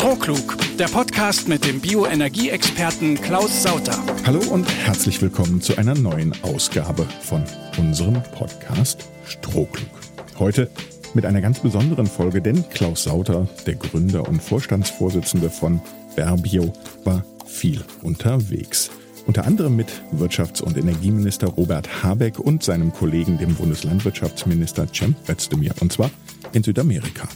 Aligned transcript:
Strohklug, 0.00 0.56
der 0.78 0.86
Podcast 0.86 1.46
mit 1.46 1.62
dem 1.66 1.78
Bioenergieexperten 1.78 3.20
Klaus 3.20 3.62
Sauter. 3.62 4.02
Hallo 4.24 4.40
und 4.50 4.66
herzlich 4.86 5.20
willkommen 5.20 5.60
zu 5.60 5.76
einer 5.76 5.94
neuen 5.94 6.32
Ausgabe 6.40 7.06
von 7.20 7.44
unserem 7.76 8.22
Podcast 8.34 9.10
Strohklug. 9.26 9.90
Heute 10.38 10.70
mit 11.12 11.26
einer 11.26 11.42
ganz 11.42 11.60
besonderen 11.60 12.06
Folge, 12.06 12.40
denn 12.40 12.66
Klaus 12.70 13.02
Sauter, 13.02 13.46
der 13.66 13.74
Gründer 13.74 14.26
und 14.26 14.42
Vorstandsvorsitzende 14.42 15.50
von 15.50 15.82
Verbio, 16.14 16.72
war 17.04 17.22
viel 17.44 17.84
unterwegs. 18.02 18.90
Unter 19.26 19.44
anderem 19.44 19.76
mit 19.76 19.92
Wirtschafts- 20.16 20.62
und 20.62 20.78
Energieminister 20.78 21.48
Robert 21.48 22.02
Habeck 22.02 22.38
und 22.38 22.62
seinem 22.62 22.90
Kollegen, 22.94 23.36
dem 23.36 23.54
Bundeslandwirtschaftsminister 23.54 24.86
Cem 24.94 25.14
Özdemir, 25.28 25.74
und 25.80 25.92
zwar 25.92 26.10
in 26.54 26.62
Südamerika. 26.62 27.28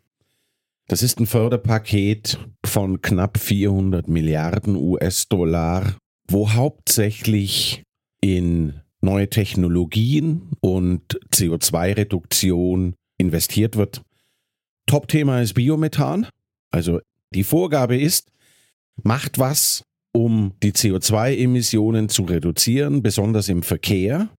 Das 0.88 1.02
ist 1.02 1.20
ein 1.20 1.26
Förderpaket 1.26 2.38
von 2.64 3.02
knapp 3.02 3.38
400 3.38 4.08
Milliarden 4.08 4.74
US-Dollar, 4.74 5.96
wo 6.28 6.52
hauptsächlich 6.52 7.82
in 8.20 8.80
neue 9.00 9.28
Technologien 9.28 10.50
und 10.60 11.20
CO2-Reduktion 11.32 12.94
investiert 13.18 13.76
wird. 13.76 14.02
Top-Thema 14.86 15.40
ist 15.40 15.54
Biomethan. 15.54 16.26
Also 16.70 17.00
die 17.34 17.44
Vorgabe 17.44 17.96
ist, 17.96 18.30
macht 19.02 19.38
was, 19.38 19.82
um 20.12 20.52
die 20.62 20.72
CO2-Emissionen 20.72 22.08
zu 22.08 22.24
reduzieren, 22.24 23.02
besonders 23.02 23.48
im 23.48 23.62
Verkehr, 23.62 24.30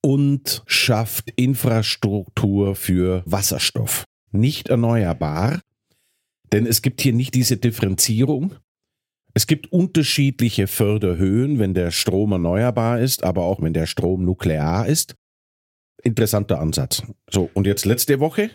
und 0.00 0.62
schafft 0.66 1.30
Infrastruktur 1.36 2.76
für 2.76 3.22
Wasserstoff. 3.26 4.04
Nicht 4.30 4.68
erneuerbar, 4.68 5.60
denn 6.52 6.66
es 6.66 6.82
gibt 6.82 7.00
hier 7.00 7.12
nicht 7.12 7.34
diese 7.34 7.56
Differenzierung 7.56 8.54
es 9.38 9.46
gibt 9.46 9.70
unterschiedliche 9.70 10.66
Förderhöhen, 10.66 11.60
wenn 11.60 11.72
der 11.72 11.92
Strom 11.92 12.32
erneuerbar 12.32 12.98
ist, 12.98 13.22
aber 13.22 13.44
auch 13.44 13.62
wenn 13.62 13.72
der 13.72 13.86
Strom 13.86 14.24
nuklear 14.24 14.88
ist. 14.88 15.14
Interessanter 16.02 16.58
Ansatz. 16.58 17.04
So, 17.30 17.48
und 17.54 17.64
jetzt 17.68 17.84
letzte 17.84 18.18
Woche 18.18 18.50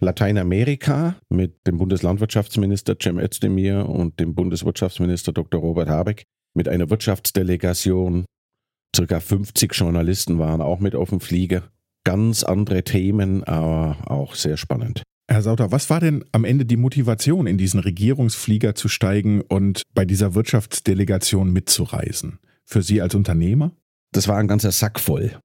Lateinamerika 0.00 1.14
mit 1.28 1.64
dem 1.68 1.78
Bundeslandwirtschaftsminister 1.78 2.96
Cem 3.00 3.20
Özdemir 3.20 3.88
und 3.88 4.18
dem 4.18 4.34
Bundeswirtschaftsminister 4.34 5.32
Dr. 5.32 5.60
Robert 5.60 5.88
Habeck 5.88 6.24
mit 6.54 6.68
einer 6.68 6.90
Wirtschaftsdelegation. 6.90 8.24
Circa 8.96 9.20
50 9.20 9.72
Journalisten 9.74 10.40
waren 10.40 10.60
auch 10.60 10.80
mit 10.80 10.96
auf 10.96 11.10
dem 11.10 11.20
Flieger. 11.20 11.70
Ganz 12.02 12.42
andere 12.42 12.82
Themen, 12.82 13.44
aber 13.44 14.10
auch 14.10 14.34
sehr 14.34 14.56
spannend. 14.56 15.04
Herr 15.28 15.42
Sauter, 15.42 15.72
was 15.72 15.90
war 15.90 16.00
denn 16.00 16.24
am 16.32 16.44
Ende 16.44 16.64
die 16.64 16.76
Motivation, 16.76 17.46
in 17.46 17.58
diesen 17.58 17.80
Regierungsflieger 17.80 18.74
zu 18.74 18.88
steigen 18.88 19.40
und 19.40 19.82
bei 19.94 20.04
dieser 20.04 20.34
Wirtschaftsdelegation 20.34 21.52
mitzureisen? 21.52 22.38
Für 22.64 22.82
Sie 22.82 23.00
als 23.00 23.14
Unternehmer? 23.14 23.72
Das 24.12 24.28
war 24.28 24.38
ein 24.38 24.48
ganzer 24.48 24.70
Sack 24.70 25.00
voll. 25.00 25.38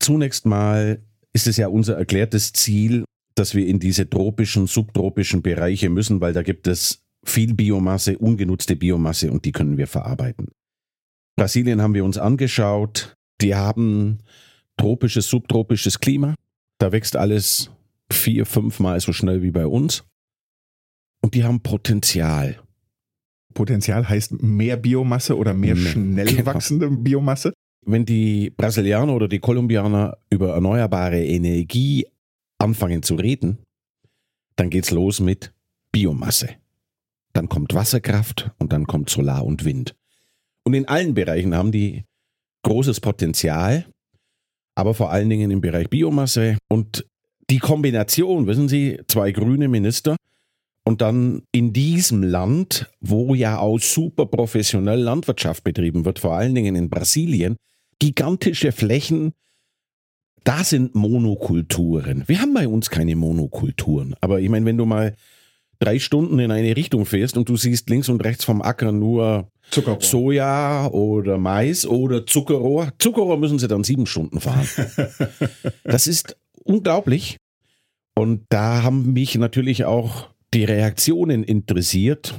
Zunächst 0.00 0.46
mal 0.46 1.02
ist 1.32 1.46
es 1.46 1.56
ja 1.56 1.68
unser 1.68 1.96
erklärtes 1.96 2.52
Ziel, 2.52 3.04
dass 3.34 3.54
wir 3.54 3.66
in 3.66 3.80
diese 3.80 4.08
tropischen, 4.08 4.66
subtropischen 4.66 5.42
Bereiche 5.42 5.90
müssen, 5.90 6.20
weil 6.20 6.32
da 6.32 6.42
gibt 6.42 6.66
es 6.66 7.02
viel 7.24 7.54
Biomasse, 7.54 8.18
ungenutzte 8.18 8.76
Biomasse 8.76 9.30
und 9.30 9.44
die 9.44 9.52
können 9.52 9.78
wir 9.78 9.86
verarbeiten. 9.86 10.48
Brasilien 11.36 11.82
haben 11.82 11.94
wir 11.94 12.04
uns 12.04 12.18
angeschaut. 12.18 13.14
Die 13.40 13.54
haben 13.54 14.18
tropisches, 14.76 15.28
subtropisches 15.28 16.00
Klima. 16.00 16.34
Da 16.78 16.92
wächst 16.92 17.16
alles 17.16 17.70
vier, 18.12 18.46
fünfmal 18.46 19.00
so 19.00 19.12
schnell 19.12 19.42
wie 19.42 19.50
bei 19.50 19.66
uns. 19.66 20.04
Und 21.22 21.34
die 21.34 21.44
haben 21.44 21.60
Potenzial. 21.60 22.60
Potenzial 23.54 24.08
heißt 24.08 24.42
mehr 24.42 24.76
Biomasse 24.76 25.36
oder 25.36 25.54
mehr 25.54 25.74
nee, 25.74 25.80
schnell 25.80 26.26
genau. 26.26 26.46
wachsende 26.46 26.90
Biomasse? 26.90 27.52
Wenn 27.84 28.04
die 28.04 28.50
Brasilianer 28.50 29.14
oder 29.14 29.28
die 29.28 29.38
Kolumbianer 29.38 30.18
über 30.30 30.54
erneuerbare 30.54 31.24
Energie 31.24 32.06
anfangen 32.58 33.02
zu 33.02 33.14
reden, 33.14 33.58
dann 34.56 34.70
geht's 34.70 34.90
los 34.90 35.20
mit 35.20 35.52
Biomasse. 35.92 36.50
Dann 37.32 37.48
kommt 37.48 37.74
Wasserkraft 37.74 38.50
und 38.58 38.72
dann 38.72 38.86
kommt 38.86 39.10
Solar 39.10 39.44
und 39.44 39.64
Wind. 39.64 39.94
Und 40.64 40.74
in 40.74 40.86
allen 40.86 41.14
Bereichen 41.14 41.54
haben 41.54 41.72
die 41.72 42.04
großes 42.62 43.00
Potenzial, 43.00 43.86
aber 44.74 44.94
vor 44.94 45.10
allen 45.10 45.30
Dingen 45.30 45.50
im 45.50 45.60
Bereich 45.60 45.88
Biomasse. 45.88 46.58
Und 46.68 47.06
die 47.50 47.58
Kombination, 47.58 48.46
wissen 48.46 48.68
Sie, 48.68 49.00
zwei 49.08 49.32
grüne 49.32 49.68
Minister 49.68 50.16
und 50.84 51.00
dann 51.00 51.42
in 51.52 51.72
diesem 51.72 52.22
Land, 52.22 52.90
wo 53.00 53.34
ja 53.34 53.58
auch 53.58 53.78
super 53.78 54.26
professionell 54.26 55.00
Landwirtschaft 55.00 55.64
betrieben 55.64 56.04
wird, 56.04 56.20
vor 56.20 56.34
allen 56.34 56.54
Dingen 56.54 56.76
in 56.76 56.88
Brasilien, 56.88 57.56
gigantische 57.98 58.72
Flächen, 58.72 59.32
da 60.44 60.64
sind 60.64 60.94
Monokulturen. 60.94 62.24
Wir 62.26 62.40
haben 62.40 62.54
bei 62.54 62.66
uns 62.66 62.88
keine 62.88 63.14
Monokulturen, 63.16 64.14
aber 64.20 64.40
ich 64.40 64.48
meine, 64.48 64.64
wenn 64.64 64.78
du 64.78 64.86
mal 64.86 65.14
drei 65.80 65.98
Stunden 65.98 66.38
in 66.38 66.50
eine 66.50 66.76
Richtung 66.76 67.04
fährst 67.04 67.36
und 67.36 67.48
du 67.48 67.56
siehst 67.56 67.90
links 67.90 68.08
und 68.08 68.22
rechts 68.24 68.44
vom 68.44 68.62
Acker 68.62 68.92
nur 68.92 69.48
Zuckerrohr. 69.70 70.00
Soja 70.00 70.88
oder 70.88 71.38
Mais 71.38 71.86
oder 71.86 72.26
Zuckerrohr. 72.26 72.92
Zuckerrohr 72.98 73.38
müssen 73.38 73.58
sie 73.58 73.68
dann 73.68 73.84
sieben 73.84 74.06
Stunden 74.06 74.40
fahren. 74.40 74.68
das 75.84 76.06
ist 76.06 76.36
unglaublich. 76.70 77.36
Und 78.14 78.44
da 78.48 78.82
haben 78.82 79.12
mich 79.12 79.34
natürlich 79.36 79.84
auch 79.84 80.28
die 80.52 80.64
Reaktionen 80.64 81.44
interessiert 81.44 82.38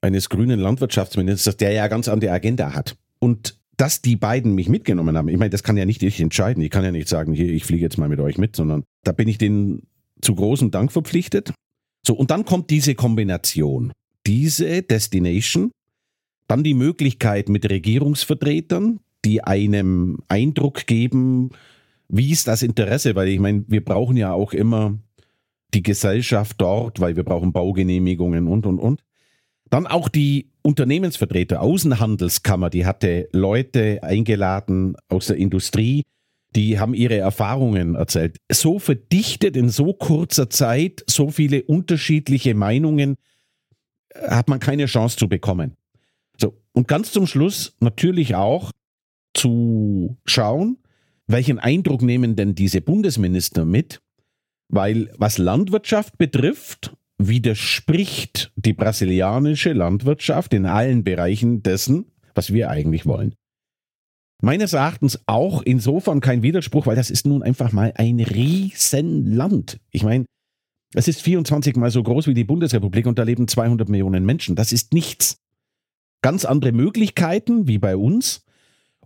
eines 0.00 0.28
grünen 0.28 0.60
Landwirtschaftsministers, 0.60 1.56
der 1.56 1.72
ja 1.72 1.88
ganz 1.88 2.08
andere 2.08 2.32
Agenda 2.32 2.74
hat. 2.74 2.96
Und 3.18 3.58
dass 3.76 4.02
die 4.02 4.16
beiden 4.16 4.54
mich 4.54 4.68
mitgenommen 4.68 5.16
haben, 5.16 5.28
ich 5.28 5.38
meine, 5.38 5.50
das 5.50 5.62
kann 5.62 5.76
ja 5.76 5.84
nicht 5.84 6.02
ich 6.02 6.20
entscheiden. 6.20 6.62
Ich 6.62 6.70
kann 6.70 6.84
ja 6.84 6.92
nicht 6.92 7.08
sagen, 7.08 7.32
hier, 7.32 7.48
ich 7.48 7.64
fliege 7.64 7.82
jetzt 7.82 7.98
mal 7.98 8.08
mit 8.08 8.20
euch 8.20 8.38
mit, 8.38 8.56
sondern 8.56 8.84
da 9.04 9.12
bin 9.12 9.28
ich 9.28 9.38
denen 9.38 9.86
zu 10.20 10.34
großem 10.34 10.70
Dank 10.70 10.92
verpflichtet. 10.92 11.52
So, 12.06 12.14
und 12.14 12.30
dann 12.30 12.44
kommt 12.44 12.70
diese 12.70 12.94
Kombination. 12.94 13.92
Diese 14.26 14.82
Destination, 14.82 15.70
dann 16.46 16.62
die 16.62 16.74
Möglichkeit 16.74 17.48
mit 17.48 17.68
Regierungsvertretern, 17.68 19.00
die 19.24 19.42
einem 19.42 20.18
Eindruck 20.28 20.86
geben, 20.86 21.50
wie 22.10 22.30
ist 22.30 22.48
das 22.48 22.62
Interesse? 22.62 23.14
Weil 23.14 23.28
ich 23.28 23.38
meine, 23.38 23.64
wir 23.68 23.84
brauchen 23.84 24.16
ja 24.16 24.32
auch 24.32 24.52
immer 24.52 24.98
die 25.74 25.82
Gesellschaft 25.82 26.56
dort, 26.58 27.00
weil 27.00 27.16
wir 27.16 27.24
brauchen 27.24 27.52
Baugenehmigungen 27.52 28.48
und, 28.48 28.66
und, 28.66 28.78
und. 28.78 29.02
Dann 29.70 29.86
auch 29.86 30.08
die 30.08 30.50
Unternehmensvertreter, 30.62 31.60
Außenhandelskammer, 31.60 32.70
die 32.70 32.86
hatte 32.86 33.28
Leute 33.32 34.02
eingeladen 34.02 34.96
aus 35.08 35.28
der 35.28 35.36
Industrie, 35.36 36.04
die 36.56 36.80
haben 36.80 36.94
ihre 36.94 37.16
Erfahrungen 37.16 37.94
erzählt. 37.94 38.36
So 38.50 38.80
verdichtet 38.80 39.56
in 39.56 39.68
so 39.68 39.92
kurzer 39.92 40.50
Zeit, 40.50 41.04
so 41.06 41.30
viele 41.30 41.62
unterschiedliche 41.62 42.54
Meinungen. 42.54 43.16
hat 44.12 44.48
man 44.48 44.58
keine 44.58 44.86
Chance 44.86 45.16
zu 45.16 45.28
bekommen. 45.28 45.76
So, 46.36 46.60
und 46.72 46.88
ganz 46.88 47.12
zum 47.12 47.28
Schluss 47.28 47.76
natürlich 47.78 48.34
auch 48.34 48.72
zu 49.34 50.16
schauen, 50.24 50.78
welchen 51.32 51.58
Eindruck 51.58 52.02
nehmen 52.02 52.36
denn 52.36 52.54
diese 52.54 52.80
Bundesminister 52.80 53.64
mit? 53.64 54.00
Weil 54.68 55.12
was 55.18 55.38
Landwirtschaft 55.38 56.18
betrifft, 56.18 56.96
widerspricht 57.18 58.52
die 58.56 58.72
brasilianische 58.72 59.72
Landwirtschaft 59.72 60.54
in 60.54 60.66
allen 60.66 61.04
Bereichen 61.04 61.62
dessen, 61.62 62.06
was 62.34 62.52
wir 62.52 62.70
eigentlich 62.70 63.04
wollen. 63.04 63.34
Meines 64.42 64.72
Erachtens 64.72 65.20
auch 65.26 65.62
insofern 65.62 66.20
kein 66.20 66.42
Widerspruch, 66.42 66.86
weil 66.86 66.96
das 66.96 67.10
ist 67.10 67.26
nun 67.26 67.42
einfach 67.42 67.72
mal 67.72 67.92
ein 67.96 68.20
Riesenland. 68.20 69.78
Ich 69.90 70.02
meine, 70.02 70.24
es 70.94 71.08
ist 71.08 71.20
24 71.20 71.76
mal 71.76 71.90
so 71.90 72.02
groß 72.02 72.26
wie 72.26 72.34
die 72.34 72.44
Bundesrepublik 72.44 73.06
und 73.06 73.18
da 73.18 73.22
leben 73.22 73.46
200 73.46 73.88
Millionen 73.88 74.24
Menschen. 74.24 74.56
Das 74.56 74.72
ist 74.72 74.94
nichts. 74.94 75.36
Ganz 76.22 76.44
andere 76.44 76.72
Möglichkeiten 76.72 77.68
wie 77.68 77.78
bei 77.78 77.96
uns 77.96 78.44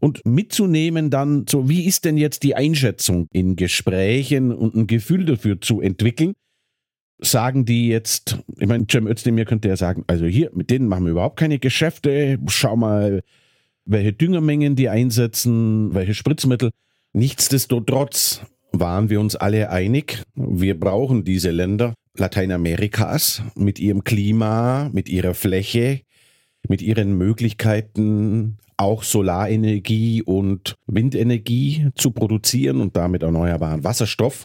und 0.05 0.21
mitzunehmen 0.27 1.09
dann 1.09 1.47
so, 1.49 1.67
wie 1.67 1.87
ist 1.87 2.05
denn 2.05 2.19
jetzt 2.19 2.43
die 2.43 2.55
Einschätzung 2.55 3.27
in 3.33 3.57
Gesprächen 3.57 4.53
und 4.53 4.75
ein 4.75 4.87
Gefühl 4.87 5.25
dafür 5.25 5.63
zu 5.63 5.81
entwickeln. 5.81 6.35
Sagen 7.21 7.65
die 7.65 7.89
jetzt, 7.89 8.39
ich 8.59 8.67
meine, 8.69 8.85
Cem 8.87 9.07
Özdemir 9.07 9.47
könnte 9.47 9.69
ja 9.69 9.79
sagen, 9.79 10.05
also 10.07 10.27
hier, 10.27 10.51
mit 10.53 10.69
denen 10.69 10.89
machen 10.89 11.07
wir 11.07 11.13
überhaupt 11.13 11.39
keine 11.39 11.59
Geschäfte, 11.59 12.39
schau 12.49 12.77
mal, 12.77 13.23
welche 13.87 14.13
Düngermengen 14.13 14.77
die 14.77 14.91
einsetzen, 14.91 15.95
welche 15.95 16.13
Spritzmittel. 16.13 16.73
Nichtsdestotrotz 17.15 18.43
waren 18.73 19.09
wir 19.09 19.21
uns 19.21 19.37
alle 19.37 19.71
einig, 19.71 20.23
wir 20.35 20.79
brauchen 20.79 21.25
diese 21.25 21.51
Länder 21.51 21.95
Lateinamerikas 22.19 23.43
mit 23.55 23.81
ihrem 23.81 24.05
Klima, 24.05 24.91
mit 24.93 25.09
ihrer 25.09 25.33
Fläche, 25.33 26.03
mit 26.69 26.83
ihren 26.83 27.17
Möglichkeiten, 27.17 28.59
auch 28.77 29.03
Solarenergie 29.03 30.23
und 30.23 30.77
Windenergie 30.87 31.89
zu 31.95 32.11
produzieren 32.11 32.81
und 32.81 32.97
damit 32.97 33.23
erneuerbaren 33.23 33.85
Wasserstoff. 33.85 34.45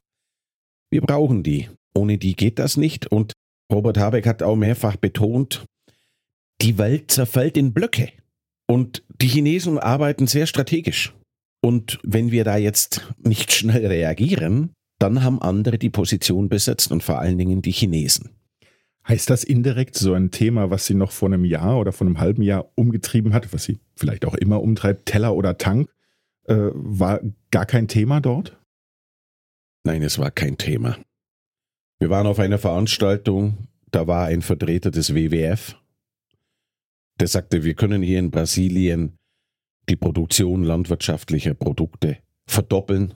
Wir 0.91 1.01
brauchen 1.01 1.43
die. 1.43 1.69
Ohne 1.95 2.17
die 2.17 2.35
geht 2.35 2.59
das 2.59 2.77
nicht. 2.77 3.07
Und 3.07 3.33
Robert 3.71 3.97
Habeck 3.97 4.27
hat 4.27 4.43
auch 4.43 4.55
mehrfach 4.55 4.95
betont, 4.95 5.65
die 6.61 6.77
Welt 6.77 7.11
zerfällt 7.11 7.57
in 7.57 7.73
Blöcke. 7.73 8.11
Und 8.67 9.03
die 9.21 9.27
Chinesen 9.27 9.79
arbeiten 9.79 10.27
sehr 10.27 10.45
strategisch. 10.45 11.13
Und 11.61 11.99
wenn 12.03 12.31
wir 12.31 12.43
da 12.43 12.57
jetzt 12.57 13.11
nicht 13.17 13.51
schnell 13.51 13.87
reagieren, 13.87 14.71
dann 14.99 15.23
haben 15.23 15.41
andere 15.41 15.77
die 15.77 15.89
Position 15.89 16.49
besetzt 16.49 16.91
und 16.91 17.03
vor 17.03 17.19
allen 17.19 17.37
Dingen 17.37 17.61
die 17.61 17.71
Chinesen. 17.71 18.29
Heißt 19.09 19.31
das 19.31 19.43
indirekt 19.43 19.95
so 19.95 20.13
ein 20.13 20.29
Thema, 20.29 20.69
was 20.69 20.85
Sie 20.85 20.93
noch 20.93 21.11
vor 21.11 21.29
einem 21.29 21.43
Jahr 21.43 21.79
oder 21.79 21.91
vor 21.91 22.05
einem 22.05 22.19
halben 22.19 22.43
Jahr 22.43 22.71
umgetrieben 22.75 23.33
hat, 23.33 23.51
was 23.51 23.63
Sie 23.63 23.79
vielleicht 23.95 24.23
auch 24.23 24.35
immer 24.35 24.61
umtreibt, 24.61 25.07
Teller 25.07 25.35
oder 25.35 25.57
Tank, 25.57 25.89
äh, 26.45 26.69
war 26.73 27.19
gar 27.49 27.65
kein 27.65 27.87
Thema 27.87 28.21
dort? 28.21 28.55
Nein, 29.83 30.03
es 30.03 30.19
war 30.19 30.29
kein 30.29 30.59
Thema. 30.59 30.95
Wir 31.97 32.11
waren 32.11 32.27
auf 32.27 32.37
einer 32.37 32.59
Veranstaltung, 32.59 33.67
da 33.89 34.05
war 34.05 34.27
ein 34.27 34.43
Vertreter 34.43 34.91
des 34.91 35.15
WWF, 35.15 35.75
der 37.19 37.27
sagte, 37.27 37.63
wir 37.63 37.73
können 37.73 38.03
hier 38.03 38.19
in 38.19 38.29
Brasilien 38.29 39.17
die 39.89 39.95
Produktion 39.95 40.63
landwirtschaftlicher 40.63 41.55
Produkte 41.55 42.19
verdoppeln, 42.45 43.15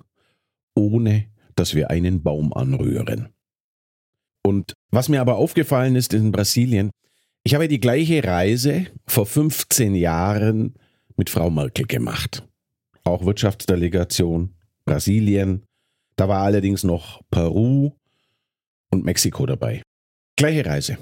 ohne 0.74 1.28
dass 1.56 1.76
wir 1.76 1.92
einen 1.92 2.24
Baum 2.24 2.52
anrühren. 2.52 3.30
Und 4.46 4.74
was 4.92 5.10
mir 5.10 5.22
aber 5.22 5.38
aufgefallen 5.38 5.96
ist 5.96 6.14
in 6.14 6.32
Brasilien, 6.32 6.92
ich 7.44 7.56
habe 7.56 7.68
die 7.68 7.80
gleiche 7.80 8.24
Reise 8.24 8.88
vor 9.08 9.26
15 9.26 9.96
Jahren 9.96 10.76
mit 11.16 11.30
Frau 11.30 11.50
Merkel 11.50 11.86
gemacht. 11.86 12.48
Auch 13.04 13.26
Wirtschaftsdelegation, 13.26 14.56
Brasilien. 14.86 15.64
Da 16.16 16.28
war 16.28 16.42
allerdings 16.42 16.84
noch 16.84 17.22
Peru 17.32 17.92
und 18.92 19.06
Mexiko 19.06 19.46
dabei. 19.46 19.82
Gleiche 20.36 20.66
Reise. 20.66 20.98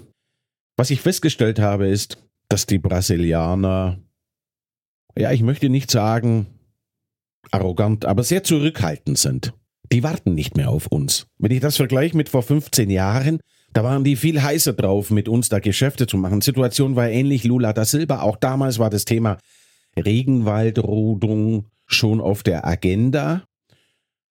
Was 0.77 0.89
ich 0.89 1.01
festgestellt 1.01 1.59
habe, 1.59 1.87
ist, 1.87 2.17
dass 2.49 2.65
die 2.65 2.79
Brasilianer, 2.79 3.99
ja, 5.17 5.31
ich 5.31 5.41
möchte 5.41 5.69
nicht 5.69 5.91
sagen 5.91 6.47
arrogant, 7.51 8.05
aber 8.05 8.23
sehr 8.23 8.43
zurückhaltend 8.43 9.17
sind 9.17 9.53
die 9.91 10.03
warten 10.03 10.33
nicht 10.33 10.55
mehr 10.55 10.69
auf 10.69 10.87
uns. 10.87 11.27
Wenn 11.37 11.51
ich 11.51 11.59
das 11.59 11.77
vergleiche 11.77 12.15
mit 12.15 12.29
vor 12.29 12.43
15 12.43 12.89
Jahren, 12.89 13.39
da 13.73 13.83
waren 13.83 14.03
die 14.03 14.15
viel 14.15 14.41
heißer 14.41 14.73
drauf, 14.73 15.11
mit 15.11 15.29
uns 15.29 15.49
da 15.49 15.59
Geschäfte 15.59 16.07
zu 16.07 16.17
machen. 16.17 16.41
Situation 16.41 16.95
war 16.95 17.09
ähnlich, 17.09 17.43
Lula 17.43 17.73
da 17.73 17.85
Silva. 17.85 18.21
Auch 18.21 18.37
damals 18.37 18.79
war 18.79 18.89
das 18.89 19.05
Thema 19.05 19.37
Regenwaldrodung 19.97 21.67
schon 21.85 22.21
auf 22.21 22.43
der 22.43 22.65
Agenda. 22.65 23.43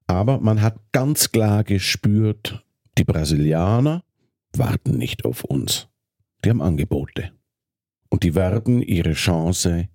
Aber 0.07 0.41
man 0.41 0.61
hat 0.61 0.77
ganz 0.93 1.31
klar 1.31 1.65
gespürt, 1.65 2.65
die 2.99 3.05
Brasilianer 3.05 4.03
warten 4.55 4.99
nicht 4.99 5.25
auf 5.25 5.45
uns. 5.45 5.89
Die 6.45 6.51
haben 6.51 6.63
Angebote. 6.63 7.33
Und 8.09 8.25
die 8.25 8.35
werden 8.35 8.83
ihre 8.83 9.13
Chance 9.13 9.89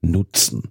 nutzen. 0.00 0.68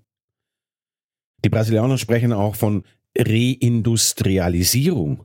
Die 1.44 1.50
Brasilianer 1.50 1.98
sprechen 1.98 2.34
auch 2.34 2.56
von 2.56 2.84
Reindustrialisierung. 3.18 5.24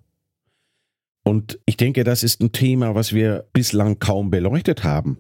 Und 1.25 1.59
ich 1.67 1.77
denke, 1.77 2.05
das 2.05 2.23
ist 2.23 2.41
ein 2.41 2.53
Thema, 2.53 2.95
was 2.95 3.13
wir 3.13 3.47
bislang 3.53 3.99
kaum 3.99 4.31
beleuchtet 4.31 4.85
haben. 4.85 5.19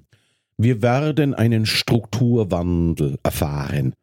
Wir 0.58 0.82
werden 0.82 1.34
einen 1.34 1.66
Strukturwandel 1.66 3.18
erfahren. 3.22 3.94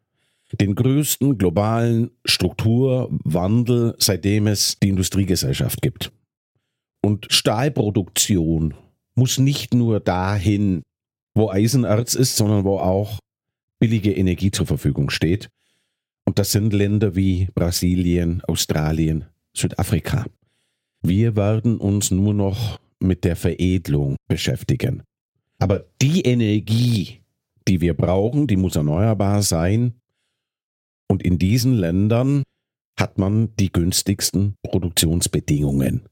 Den 0.60 0.74
größten 0.74 1.38
globalen 1.38 2.10
Strukturwandel, 2.24 3.94
seitdem 3.98 4.48
es 4.48 4.76
die 4.82 4.88
Industriegesellschaft 4.88 5.80
gibt. 5.80 6.12
Und 7.02 7.26
Stahlproduktion 7.30 8.74
muss 9.14 9.38
nicht 9.38 9.74
nur 9.74 10.00
dahin, 10.00 10.82
wo 11.34 11.50
Eisenerz 11.50 12.14
ist, 12.14 12.36
sondern 12.36 12.64
wo 12.64 12.78
auch 12.78 13.20
billige 13.78 14.12
Energie 14.12 14.50
zur 14.50 14.66
Verfügung 14.66 15.10
steht. 15.10 15.48
Und 16.30 16.38
das 16.38 16.52
sind 16.52 16.72
Länder 16.72 17.16
wie 17.16 17.48
Brasilien, 17.56 18.40
Australien, 18.44 19.24
Südafrika. 19.52 20.26
Wir 21.02 21.34
werden 21.34 21.76
uns 21.76 22.12
nur 22.12 22.32
noch 22.34 22.78
mit 23.00 23.24
der 23.24 23.34
Veredelung 23.34 24.14
beschäftigen. 24.28 25.02
Aber 25.58 25.86
die 26.00 26.20
Energie, 26.20 27.18
die 27.66 27.80
wir 27.80 27.94
brauchen, 27.94 28.46
die 28.46 28.54
muss 28.54 28.76
erneuerbar 28.76 29.42
sein. 29.42 29.94
Und 31.08 31.24
in 31.24 31.40
diesen 31.40 31.74
Ländern 31.74 32.44
hat 32.96 33.18
man 33.18 33.48
die 33.56 33.72
günstigsten 33.72 34.54
Produktionsbedingungen. 34.62 36.02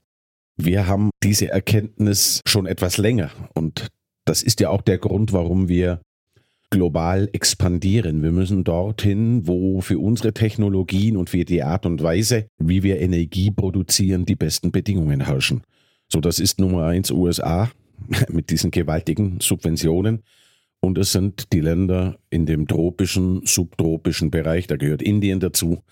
Wir 0.57 0.89
haben 0.89 1.11
diese 1.23 1.49
Erkenntnis 1.49 2.41
schon 2.45 2.67
etwas 2.67 2.97
länger 2.97 3.31
und 3.55 3.87
das 4.25 4.43
ist 4.43 4.59
ja 4.59 4.71
auch 4.71 4.83
der 4.83 4.99
Grund, 4.99 5.33
warum 5.33 5.69
wir 5.69 6.01
global 6.71 7.29
expandieren. 7.33 8.23
Wir 8.23 8.33
müssen 8.33 8.65
dorthin, 8.65 9.47
wo 9.47 9.81
für 9.81 9.99
unsere 9.99 10.33
Technologien 10.33 11.17
und 11.17 11.31
für 11.31 11.45
die 11.45 11.63
Art 11.63 11.87
und 11.87 12.03
Weise, 12.03 12.49
wie 12.59 12.83
wir 12.83 13.01
Energie 13.01 13.51
produzieren, 13.51 14.27
die 14.27 14.37
besten 14.37 14.71
Bedingungen 14.71 15.21
herrschen. 15.21 15.63
So, 16.09 16.21
das 16.21 16.39
ist 16.39 16.61
Nummer 16.61 16.87
eins 16.87 17.11
USA 17.11 17.71
mit 18.29 18.51
diesen 18.51 18.71
gewaltigen 18.71 19.41
Subventionen. 19.41 20.23
Und 20.81 20.97
es 20.99 21.13
sind 21.13 21.53
die 21.53 21.61
Länder 21.61 22.19
in 22.31 22.47
dem 22.47 22.69
tropischen, 22.69 23.43
subtropischen 23.45 24.31
Bereich. 24.31 24.67
Da 24.67 24.77
gehört 24.77 25.03
Indien 25.03 25.41
dazu, 25.41 25.83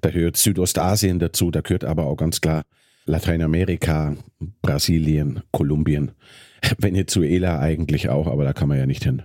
da 0.00 0.10
gehört 0.10 0.36
Südostasien 0.36 1.18
dazu, 1.18 1.50
da 1.50 1.60
gehört 1.60 1.84
aber 1.84 2.06
auch 2.06 2.16
ganz 2.16 2.40
klar 2.40 2.64
Lateinamerika, 3.04 4.16
Brasilien, 4.62 5.42
Kolumbien, 5.52 6.12
Venezuela 6.78 7.60
eigentlich 7.60 8.08
auch, 8.08 8.26
aber 8.26 8.44
da 8.44 8.52
kann 8.52 8.68
man 8.68 8.78
ja 8.78 8.86
nicht 8.86 9.04
hin. 9.04 9.22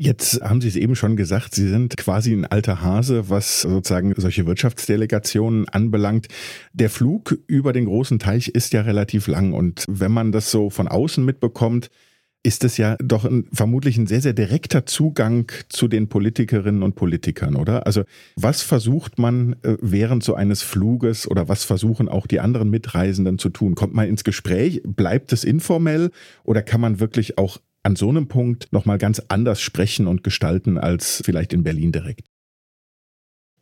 Jetzt 0.00 0.40
haben 0.42 0.60
Sie 0.60 0.68
es 0.68 0.76
eben 0.76 0.94
schon 0.94 1.16
gesagt, 1.16 1.56
Sie 1.56 1.66
sind 1.66 1.96
quasi 1.96 2.32
ein 2.32 2.44
alter 2.44 2.82
Hase, 2.82 3.30
was 3.30 3.62
sozusagen 3.62 4.14
solche 4.16 4.46
Wirtschaftsdelegationen 4.46 5.68
anbelangt. 5.68 6.28
Der 6.72 6.88
Flug 6.88 7.36
über 7.48 7.72
den 7.72 7.86
großen 7.86 8.20
Teich 8.20 8.46
ist 8.46 8.72
ja 8.72 8.82
relativ 8.82 9.26
lang 9.26 9.52
und 9.52 9.84
wenn 9.88 10.12
man 10.12 10.30
das 10.30 10.52
so 10.52 10.70
von 10.70 10.86
außen 10.86 11.24
mitbekommt, 11.24 11.90
ist 12.44 12.62
es 12.62 12.76
ja 12.76 12.96
doch 13.02 13.24
ein, 13.24 13.48
vermutlich 13.52 13.98
ein 13.98 14.06
sehr, 14.06 14.20
sehr 14.20 14.34
direkter 14.34 14.86
Zugang 14.86 15.50
zu 15.68 15.88
den 15.88 16.08
Politikerinnen 16.08 16.84
und 16.84 16.94
Politikern, 16.94 17.56
oder? 17.56 17.84
Also 17.84 18.04
was 18.36 18.62
versucht 18.62 19.18
man 19.18 19.54
äh, 19.64 19.76
während 19.80 20.22
so 20.22 20.34
eines 20.34 20.62
Fluges 20.62 21.28
oder 21.28 21.48
was 21.48 21.64
versuchen 21.64 22.08
auch 22.08 22.28
die 22.28 22.38
anderen 22.38 22.70
Mitreisenden 22.70 23.38
zu 23.38 23.48
tun? 23.48 23.74
Kommt 23.74 23.94
man 23.94 24.06
ins 24.06 24.22
Gespräch? 24.22 24.80
Bleibt 24.84 25.32
es 25.32 25.42
informell 25.42 26.12
oder 26.44 26.62
kann 26.62 26.80
man 26.80 27.00
wirklich 27.00 27.36
auch 27.36 27.58
an 27.82 27.96
so 27.96 28.08
einem 28.08 28.28
Punkt 28.28 28.72
nochmal 28.72 28.98
ganz 28.98 29.20
anders 29.28 29.60
sprechen 29.60 30.06
und 30.06 30.24
gestalten 30.24 30.78
als 30.78 31.22
vielleicht 31.24 31.52
in 31.52 31.62
Berlin 31.62 31.92
direkt. 31.92 32.28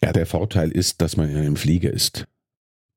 Ja, 0.02 0.12
der 0.12 0.26
Vorteil 0.26 0.70
ist, 0.70 1.00
dass 1.00 1.16
man 1.16 1.30
in 1.30 1.36
einem 1.36 1.56
Flieger 1.56 1.90
ist. 1.90 2.26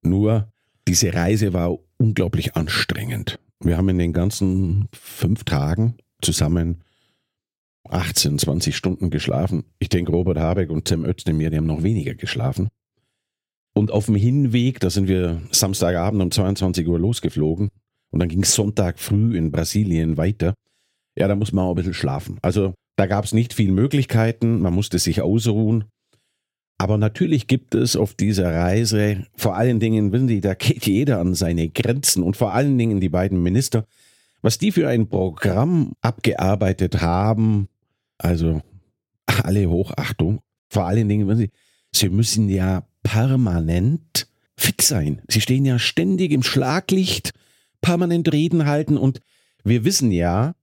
Nur 0.01 0.51
diese 0.87 1.13
Reise 1.13 1.53
war 1.53 1.77
unglaublich 1.97 2.55
anstrengend. 2.55 3.39
Wir 3.61 3.77
haben 3.77 3.89
in 3.89 3.97
den 3.97 4.13
ganzen 4.13 4.87
fünf 4.93 5.43
Tagen 5.43 5.97
zusammen 6.21 6.83
18, 7.89 8.39
20 8.39 8.75
Stunden 8.75 9.09
geschlafen. 9.09 9.63
Ich 9.79 9.89
denke, 9.89 10.11
Robert 10.11 10.37
Habeck 10.37 10.69
und 10.69 10.85
Tim 10.85 11.05
Özdemir, 11.05 11.49
die 11.49 11.57
haben 11.57 11.65
noch 11.65 11.83
weniger 11.83 12.15
geschlafen. 12.15 12.69
Und 13.73 13.91
auf 13.91 14.05
dem 14.05 14.15
Hinweg, 14.15 14.79
da 14.79 14.89
sind 14.89 15.07
wir 15.07 15.41
Samstagabend 15.51 16.21
um 16.21 16.31
22 16.31 16.87
Uhr 16.87 16.99
losgeflogen 16.99 17.69
und 18.11 18.19
dann 18.19 18.29
ging 18.29 18.43
es 18.43 18.53
Sonntag 18.53 18.99
früh 18.99 19.37
in 19.37 19.51
Brasilien 19.51 20.17
weiter. 20.17 20.53
Ja, 21.19 21.27
da 21.27 21.35
muss 21.35 21.51
man 21.51 21.65
auch 21.65 21.71
ein 21.71 21.75
bisschen 21.75 21.93
schlafen. 21.93 22.37
Also 22.41 22.73
da 22.95 23.05
gab 23.05 23.25
es 23.25 23.33
nicht 23.33 23.53
viele 23.53 23.73
Möglichkeiten, 23.73 24.61
man 24.61 24.73
musste 24.73 24.99
sich 24.99 25.21
ausruhen. 25.21 25.85
Aber 26.77 26.97
natürlich 26.97 27.47
gibt 27.47 27.75
es 27.75 27.97
auf 27.97 28.13
dieser 28.13 28.53
Reise 28.53 29.25
vor 29.35 29.57
allen 29.57 29.81
Dingen, 29.81 30.13
wissen 30.13 30.29
Sie, 30.29 30.39
da 30.39 30.53
geht 30.53 30.87
jeder 30.87 31.19
an 31.19 31.35
seine 31.35 31.67
Grenzen 31.69 32.23
und 32.23 32.37
vor 32.37 32.53
allen 32.53 32.77
Dingen 32.77 33.01
die 33.01 33.09
beiden 33.09 33.43
Minister, 33.43 33.85
was 34.41 34.57
die 34.57 34.71
für 34.71 34.87
ein 34.87 35.09
Programm 35.09 35.91
abgearbeitet 36.01 37.01
haben, 37.01 37.67
also 38.17 38.61
alle 39.43 39.69
Hochachtung. 39.69 40.39
Vor 40.69 40.85
allen 40.85 41.09
Dingen, 41.09 41.27
wissen 41.27 41.39
Sie, 41.39 41.51
sie 41.91 42.09
müssen 42.09 42.47
ja 42.47 42.83
permanent 43.03 44.27
fit 44.55 44.81
sein. 44.81 45.21
Sie 45.27 45.41
stehen 45.41 45.65
ja 45.65 45.79
ständig 45.79 46.31
im 46.31 46.43
Schlaglicht, 46.43 47.33
permanent 47.81 48.31
Reden 48.31 48.65
halten 48.67 48.97
und 48.97 49.19
wir 49.65 49.83
wissen 49.83 50.11
ja, 50.11 50.55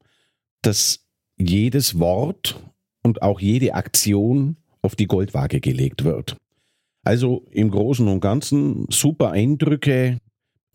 dass 0.63 1.05
jedes 1.39 1.99
Wort 1.99 2.63
und 3.03 3.23
auch 3.23 3.41
jede 3.41 3.75
Aktion 3.75 4.57
auf 4.83 4.97
die 4.97 5.07
Goldwaage 5.07 5.61
gelegt 5.61 6.05
wird. 6.05 6.37
Also 7.05 7.45
im 7.53 7.71
Großen 7.71 8.07
und 8.09 8.21
Ganzen 8.21 8.87
super 8.91 9.31
Eindrücke. 9.31 10.19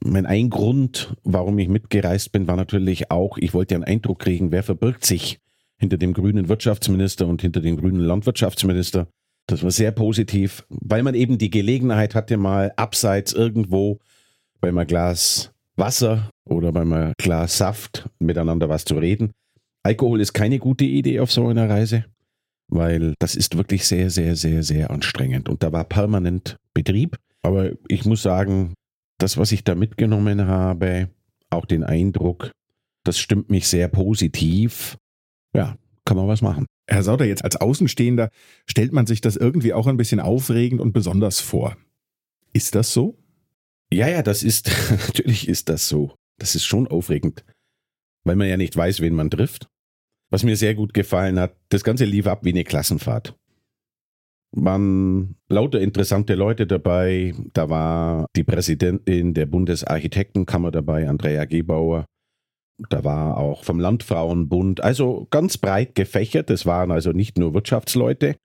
Mein 0.04 0.26
ein 0.26 0.50
Grund, 0.50 1.16
warum 1.24 1.60
ich 1.60 1.68
mitgereist 1.68 2.32
bin, 2.32 2.48
war 2.48 2.56
natürlich 2.56 3.12
auch, 3.12 3.38
ich 3.38 3.54
wollte 3.54 3.76
einen 3.76 3.84
Eindruck 3.84 4.20
kriegen, 4.20 4.52
wer 4.52 4.64
verbirgt 4.64 5.06
sich 5.06 5.40
hinter 5.78 5.98
dem 5.98 6.14
grünen 6.14 6.48
Wirtschaftsminister 6.48 7.28
und 7.28 7.42
hinter 7.42 7.60
dem 7.60 7.78
grünen 7.78 8.00
Landwirtschaftsminister. 8.00 9.08
Das 9.48 9.64
war 9.64 9.72
sehr 9.72 9.92
positiv, 9.92 10.66
weil 10.70 11.04
man 11.04 11.16
eben 11.16 11.38
die 11.38 11.50
Gelegenheit 11.50 12.16
hatte, 12.16 12.38
mal 12.38 12.72
abseits 12.78 13.34
irgendwo 13.34 14.00
beim 14.62 14.78
Glas 14.88 15.52
Wasser 15.76 16.30
oder 16.46 16.72
beim 16.72 17.14
Glas 17.18 17.58
Saft 17.58 18.08
miteinander 18.20 18.70
was 18.70 18.86
zu 18.86 18.96
reden. 18.96 19.32
Alkohol 19.84 20.22
ist 20.22 20.34
keine 20.34 20.60
gute 20.60 20.86
Idee 20.86 21.20
auf 21.20 21.32
so 21.32 21.48
einer 21.48 21.70
Reise, 21.70 22.06
weil 22.68 23.16
das 23.20 23.36
ist 23.36 23.58
wirklich 23.58 23.86
sehr, 23.88 24.10
sehr, 24.10 24.36
sehr, 24.36 24.64
sehr 24.64 24.92
anstrengend. 24.92 25.50
Und 25.50 25.64
da 25.64 25.72
war 25.72 25.84
permanent 25.84 26.58
Betrieb. 26.74 27.18
Aber 27.42 27.72
ich 27.88 28.06
muss 28.06 28.22
sagen, 28.22 28.74
das, 29.18 29.38
was 29.38 29.52
ich 29.52 29.64
da 29.64 29.76
mitgenommen 29.76 30.48
habe, 30.48 31.10
auch 31.50 31.66
den 31.66 31.84
Eindruck, 31.84 32.52
das 33.04 33.20
stimmt 33.20 33.50
mich 33.50 33.68
sehr 33.68 33.88
positiv. 33.88 34.98
Ja, 35.56 35.78
kann 36.06 36.18
man 36.18 36.28
was 36.28 36.42
machen. 36.42 36.66
Herr 36.88 37.04
Sauter, 37.04 37.26
jetzt 37.26 37.44
als 37.44 37.56
Außenstehender 37.56 38.30
stellt 38.70 38.94
man 38.94 39.08
sich 39.08 39.22
das 39.22 39.36
irgendwie 39.36 39.74
auch 39.74 39.88
ein 39.88 39.98
bisschen 39.98 40.20
aufregend 40.20 40.82
und 40.82 40.94
besonders 40.94 41.40
vor. 41.40 41.78
Ist 42.54 42.76
das 42.76 42.94
so? 42.94 43.18
Ja, 43.92 44.08
ja, 44.08 44.22
das 44.22 44.44
ist, 44.44 44.72
natürlich 45.08 45.48
ist 45.48 45.70
das 45.70 45.88
so. 45.88 46.16
Das 46.38 46.56
ist 46.56 46.66
schon 46.66 46.88
aufregend, 46.88 47.44
weil 48.24 48.36
man 48.36 48.48
ja 48.48 48.58
nicht 48.58 48.76
weiß, 48.76 49.00
wen 49.00 49.14
man 49.14 49.30
trifft. 49.30 49.68
Was 50.32 50.44
mir 50.44 50.56
sehr 50.56 50.76
gut 50.76 50.94
gefallen 50.94 51.40
hat, 51.40 51.58
das 51.70 51.84
Ganze 51.84 52.06
lief 52.06 52.26
ab 52.26 52.46
wie 52.46 52.52
eine 52.52 52.64
Klassenfahrt. 52.64 53.36
Waren 54.54 55.36
lauter 55.50 55.82
interessante 55.82 56.36
Leute 56.36 56.68
dabei. 56.68 57.34
Da 57.54 57.70
war 57.70 58.28
die 58.36 58.44
Präsidentin 58.44 59.34
der 59.34 59.46
Bundesarchitektenkammer 59.46 60.72
dabei, 60.72 61.10
Andrea 61.10 61.46
Gebauer. 61.46 62.06
Da 62.90 63.04
war 63.04 63.38
auch 63.38 63.64
vom 63.64 63.80
Landfrauenbund, 63.80 64.84
also 64.84 65.28
ganz 65.30 65.58
breit 65.58 65.96
gefächert. 65.96 66.50
Es 66.50 66.66
waren 66.66 66.92
also 66.92 67.12
nicht 67.12 67.38
nur 67.38 67.54
Wirtschaftsleute, 67.54 68.36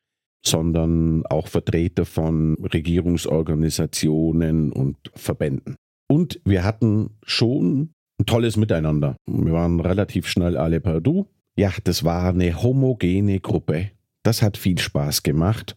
sondern 0.45 1.25
auch 1.27 1.49
Vertreter 1.49 2.05
von 2.05 2.55
Regierungsorganisationen 2.57 4.73
und 4.73 4.97
Verbänden. 5.15 5.77
Und 6.09 6.41
wir 6.45 6.65
hatten 6.65 7.17
schon 7.25 7.93
ein 8.21 8.27
tolles 8.27 8.57
Miteinander. 8.57 9.17
Wir 9.27 9.53
waren 9.53 9.81
relativ 9.81 10.29
schnell 10.29 10.57
alle 10.57 10.81
per 10.81 11.01
Du. 11.01 11.27
Ja, 11.59 11.73
das 11.85 12.05
war 12.05 12.29
eine 12.29 12.63
homogene 12.63 13.41
Gruppe. 13.41 13.91
Das 14.23 14.43
hat 14.43 14.57
viel 14.57 14.79
Spaß 14.79 15.23
gemacht. 15.23 15.77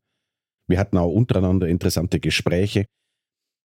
Wir 0.68 0.78
hatten 0.78 0.98
auch 0.98 1.12
untereinander 1.12 1.68
interessante 1.68 2.20
Gespräche. 2.20 2.86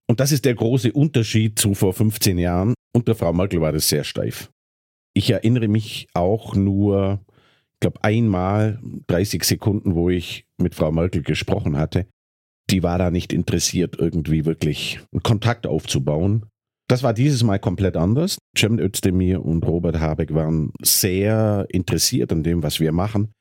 Und 0.08 0.20
das 0.20 0.32
ist 0.32 0.46
der 0.46 0.54
große 0.56 0.92
Unterschied 0.94 1.58
zu 1.58 1.74
vor 1.74 1.94
15 1.94 2.38
Jahren. 2.38 2.74
Unter 2.96 3.16
Frau 3.16 3.34
Merkel 3.34 3.62
war 3.62 3.72
das 3.72 3.90
sehr 3.90 4.04
steif. 4.04 4.52
Ich 5.16 5.30
erinnere 5.32 5.68
mich 5.68 6.08
auch 6.14 6.56
nur, 6.56 7.20
ich 7.74 7.80
glaube, 7.80 8.04
einmal 8.04 8.80
30 9.08 9.44
Sekunden, 9.44 9.96
wo 9.96 10.10
ich 10.10 10.46
mit 10.58 10.76
Frau 10.76 10.92
Merkel 10.92 11.24
gesprochen 11.24 11.78
hatte. 11.78 12.08
Die 12.70 12.84
war 12.84 12.98
da 12.98 13.12
nicht 13.12 13.34
interessiert, 13.34 13.98
irgendwie 13.98 14.46
wirklich 14.46 15.00
einen 15.12 15.24
Kontakt 15.24 15.68
aufzubauen. 15.68 16.46
Das 16.88 17.02
war 17.04 17.14
dieses 17.14 17.44
Mal 17.44 17.60
komplett 17.60 17.96
anders. 17.96 18.38
Cem 18.58 18.78
Özdemir 18.80 19.44
und 19.44 19.66
Robert 19.66 20.00
Habeck 20.00 20.34
waren 20.34 20.74
sehr 20.82 21.66
interessiert 21.70 22.32
an 22.32 22.44
dem, 22.44 22.62
was 22.62 22.80
wir 22.80 22.92
machen 22.92 23.32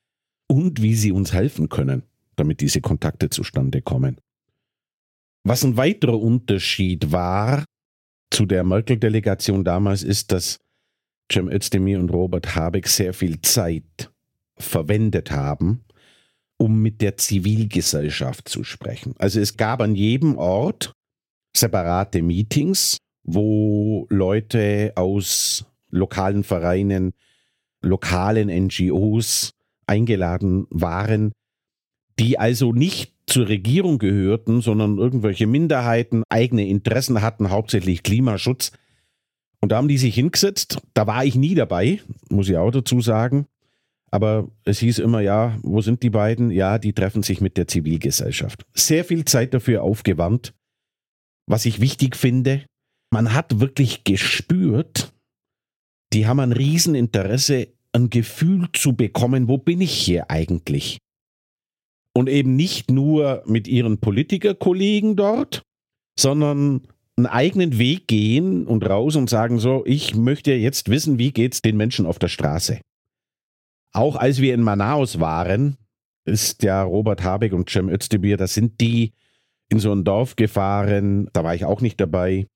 und 0.49 0.81
wie 0.81 0.95
sie 0.95 1.13
uns 1.13 1.33
helfen 1.33 1.69
können, 1.69 2.05
damit 2.37 2.61
diese 2.61 2.81
Kontakte 2.81 3.31
zustande 3.31 3.83
kommen. 3.83 4.19
Was 5.45 5.65
ein 5.65 5.77
weiterer 5.77 6.21
Unterschied 6.21 7.11
war 7.11 7.65
zu 8.31 8.47
der 8.47 8.65
Merkel-Delegation 8.65 9.65
damals, 9.65 10.03
ist, 10.03 10.33
dass 10.33 10.59
Cem 11.31 11.49
Özdemir 11.49 11.99
und 11.99 12.11
Robert 12.11 12.55
Habeck 12.55 12.87
sehr 12.87 13.13
viel 13.13 13.41
Zeit 13.41 14.11
verwendet 14.57 15.31
haben, 15.31 15.85
um 16.59 16.81
mit 16.81 17.01
der 17.01 17.17
Zivilgesellschaft 17.17 18.49
zu 18.49 18.63
sprechen. 18.63 19.15
Also 19.19 19.41
es 19.41 19.57
gab 19.57 19.81
an 19.81 19.95
jedem 19.95 20.39
Ort 20.39 20.93
separate 21.57 22.23
Meetings, 22.23 22.99
wo 23.25 24.07
Leute 24.11 24.93
aus 24.97 25.67
lokalen 25.91 26.45
Vereinen, 26.45 27.13
lokalen 27.83 28.49
NGOs 28.49 29.55
eingeladen 29.87 30.67
waren, 30.71 31.33
die 32.19 32.39
also 32.39 32.73
nicht 32.73 33.13
zur 33.27 33.49
Regierung 33.49 33.99
gehörten, 33.99 34.61
sondern 34.61 34.99
irgendwelche 34.99 35.47
Minderheiten, 35.47 36.23
eigene 36.29 36.67
Interessen 36.67 37.23
hatten, 37.23 37.51
hauptsächlich 37.51 38.03
Klimaschutz, 38.03 38.73
und 39.63 39.71
da 39.71 39.77
haben 39.77 39.89
die 39.89 39.97
sich 39.99 40.17
hingesetzt. 40.17 40.79
Da 40.93 41.07
war 41.07 41.25
ich 41.25 41.37
nie 41.37 41.55
dabei, 41.55 42.01
muss 42.29 42.49
ich 42.49 42.57
auch 42.57 42.73
dazu 42.73 43.01
sagen. 43.01 43.47
Aber 44.11 44.51
es 44.65 44.81
hieß 44.81 44.99
immer, 44.99 45.21
ja, 45.21 45.57
wo 45.63 45.81
sind 45.81 46.03
die 46.03 46.11
beiden? 46.11 46.51
Ja, 46.51 46.79
die 46.79 46.93
treffen 46.93 47.23
sich 47.23 47.41
mit 47.41 47.57
der 47.57 47.69
Zivilgesellschaft. 47.69 48.67
Sehr 48.75 49.05
viel 49.05 49.25
Zeit 49.25 49.55
dafür 49.55 49.85
aufgewandt. 49.85 50.53
Was 51.47 51.65
ich 51.65 51.81
wichtig 51.81 52.17
finde, 52.17 52.65
man 53.13 53.35
hat 53.35 53.61
wirklich 53.61 54.05
gespürt, 54.05 55.13
die 56.13 56.27
haben 56.27 56.41
ein 56.41 56.53
Rieseninteresse, 56.53 57.69
ein 57.93 58.09
Gefühl 58.09 58.69
zu 58.73 58.95
bekommen, 58.95 59.49
wo 59.49 59.59
bin 59.59 59.83
ich 59.83 59.93
hier 59.93 60.31
eigentlich? 60.31 60.99
Und 62.15 62.29
eben 62.29 62.57
nicht 62.57 62.91
nur 62.91 63.43
mit 63.47 63.69
ihren 63.69 63.99
Politikerkollegen 63.99 65.15
dort, 65.17 65.63
sondern 66.19 66.89
einen 67.17 67.27
eigenen 67.27 67.79
Weg 67.79 68.09
gehen 68.09 68.67
und 68.67 68.89
raus 68.89 69.17
und 69.17 69.29
sagen 69.29 69.59
so, 69.59 69.85
ich 69.85 70.15
möchte 70.15 70.53
jetzt 70.53 70.89
wissen, 70.89 71.19
wie 71.19 71.33
geht's 71.33 71.61
den 71.61 71.77
Menschen 71.77 72.07
auf 72.07 72.19
der 72.19 72.29
Straße. 72.29 72.81
Auch 73.93 74.17
als 74.17 74.41
wir 74.41 74.55
in 74.55 74.63
Manaus 74.63 75.21
waren, 75.21 75.77
ist 76.25 76.63
ja 76.63 76.83
Robert 76.83 77.23
Habeck 77.23 77.53
und 77.53 77.69
Cem 77.69 77.91
Özdemir, 77.91 78.39
da 78.39 78.47
sind 78.47 78.81
die 78.81 79.13
in 79.69 79.81
so 79.81 79.93
ein 79.93 80.05
Dorf 80.05 80.37
gefahren, 80.37 81.29
da 81.33 81.45
war 81.45 81.55
ich 81.55 81.67
auch 81.67 81.83
nicht 81.83 82.01
dabei, 82.01 82.47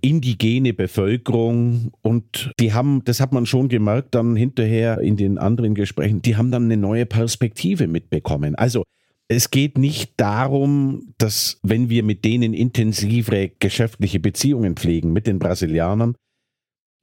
indigene 0.00 0.72
Bevölkerung 0.72 1.92
und 2.02 2.52
die 2.60 2.72
haben, 2.72 3.02
das 3.04 3.20
hat 3.20 3.32
man 3.32 3.46
schon 3.46 3.68
gemerkt 3.68 4.14
dann 4.14 4.36
hinterher 4.36 5.00
in 5.00 5.16
den 5.16 5.38
anderen 5.38 5.74
Gesprächen, 5.74 6.22
die 6.22 6.36
haben 6.36 6.50
dann 6.50 6.64
eine 6.64 6.76
neue 6.76 7.06
Perspektive 7.06 7.86
mitbekommen. 7.86 8.54
Also 8.54 8.84
es 9.28 9.50
geht 9.50 9.76
nicht 9.76 10.12
darum, 10.16 11.14
dass 11.18 11.58
wenn 11.62 11.90
wir 11.90 12.02
mit 12.02 12.24
denen 12.24 12.54
intensive 12.54 13.50
geschäftliche 13.58 14.20
Beziehungen 14.20 14.76
pflegen, 14.76 15.12
mit 15.12 15.26
den 15.26 15.38
Brasilianern, 15.38 16.14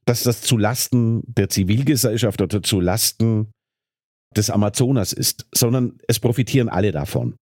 dass 0.05 0.23
das 0.23 0.41
zu 0.41 0.57
Lasten 0.57 1.21
der 1.27 1.49
Zivilgesellschaft 1.49 2.41
oder 2.41 2.63
zu 2.63 2.79
Lasten 2.79 3.51
des 4.35 4.49
Amazonas 4.49 5.13
ist, 5.13 5.47
sondern 5.53 5.99
es 6.07 6.19
profitieren 6.19 6.69
alle 6.69 6.91
davon. 6.91 7.35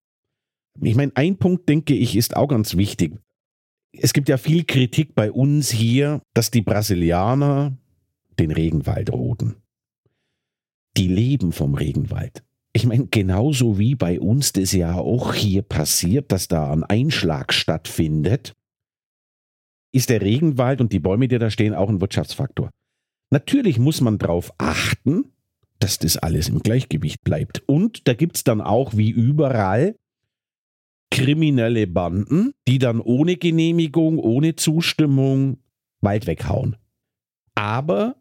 Ich 0.80 0.96
meine, 0.96 1.12
ein 1.14 1.36
Punkt, 1.36 1.68
denke 1.68 1.94
ich, 1.94 2.16
ist 2.16 2.36
auch 2.36 2.48
ganz 2.48 2.76
wichtig. 2.76 3.18
Es 3.98 4.12
gibt 4.12 4.28
ja 4.28 4.36
viel 4.36 4.64
Kritik 4.64 5.14
bei 5.14 5.30
uns 5.30 5.70
hier, 5.70 6.20
dass 6.34 6.50
die 6.50 6.62
Brasilianer 6.62 7.76
den 8.38 8.50
Regenwald 8.50 9.12
roden. 9.12 9.56
Die 10.96 11.08
leben 11.08 11.52
vom 11.52 11.74
Regenwald 11.74 12.44
ich 12.76 12.86
meine, 12.86 13.06
genauso 13.06 13.78
wie 13.78 13.94
bei 13.94 14.20
uns 14.20 14.52
das 14.52 14.72
ja 14.72 14.96
auch 14.96 15.32
hier 15.32 15.62
passiert, 15.62 16.32
dass 16.32 16.48
da 16.48 16.72
ein 16.72 16.82
Einschlag 16.82 17.52
stattfindet, 17.52 18.52
ist 19.92 20.10
der 20.10 20.20
Regenwald 20.20 20.80
und 20.80 20.92
die 20.92 20.98
Bäume, 20.98 21.28
die 21.28 21.38
da 21.38 21.50
stehen, 21.50 21.72
auch 21.72 21.88
ein 21.88 22.00
Wirtschaftsfaktor. 22.00 22.70
Natürlich 23.30 23.78
muss 23.78 24.00
man 24.00 24.18
darauf 24.18 24.52
achten, 24.58 25.32
dass 25.78 26.00
das 26.00 26.16
alles 26.16 26.48
im 26.48 26.60
Gleichgewicht 26.60 27.22
bleibt. 27.22 27.62
Und 27.66 28.08
da 28.08 28.14
gibt 28.14 28.36
es 28.36 28.44
dann 28.44 28.60
auch 28.60 28.96
wie 28.96 29.10
überall 29.10 29.94
kriminelle 31.14 31.86
Banden, 31.86 32.52
die 32.66 32.78
dann 32.78 33.00
ohne 33.00 33.36
Genehmigung, 33.36 34.18
ohne 34.18 34.56
Zustimmung 34.56 35.58
Wald 36.00 36.26
weghauen. 36.26 36.76
Aber 37.54 38.16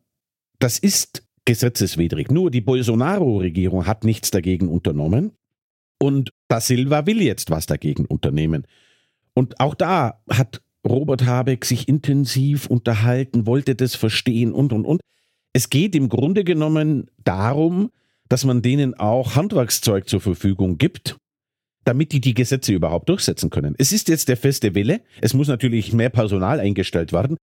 das 0.60 0.78
ist 0.80 1.24
gesetzeswidrig. 1.46 2.30
Nur 2.32 2.52
die 2.52 2.62
Bolsonaro-Regierung 2.62 3.88
hat 3.88 4.04
nichts 4.04 4.32
dagegen 4.32 4.68
unternommen. 4.68 5.32
Und 6.00 6.32
da 6.48 6.62
Silva 6.62 7.06
will 7.06 7.22
jetzt 7.22 7.50
was 7.50 7.66
dagegen 7.66 8.06
unternehmen. 8.06 8.68
Und 9.34 9.60
auch 9.60 9.74
da 9.74 10.22
hat 10.30 10.62
Robert 10.88 11.26
Habeck 11.26 11.66
sich 11.66 11.88
intensiv 11.88 12.68
unterhalten, 12.68 13.48
wollte 13.48 13.74
das 13.74 13.96
verstehen 13.96 14.52
und, 14.52 14.72
und, 14.72 14.86
und. 14.86 15.02
Es 15.52 15.70
geht 15.70 15.96
im 15.96 16.10
Grunde 16.10 16.44
genommen 16.44 17.10
darum, 17.24 17.90
dass 18.30 18.46
man 18.46 18.62
denen 18.62 18.94
auch 18.94 19.36
Handwerkszeug 19.36 20.08
zur 20.08 20.22
Verfügung 20.22 20.78
gibt, 20.78 21.18
damit 21.84 22.12
die 22.12 22.22
die 22.22 22.34
Gesetze 22.34 22.74
überhaupt 22.74 23.10
durchsetzen 23.10 23.50
können. 23.50 23.76
Es 23.78 23.92
ist 23.92 24.10
jetzt 24.10 24.30
der 24.30 24.38
feste 24.38 24.76
Wille. 24.76 25.02
Es 25.22 25.34
muss 25.34 25.48
natürlich 25.48 25.94
mehr 25.94 26.10
Personal 26.10 26.60
eingestellt 26.60 27.14
werden. 27.14 27.38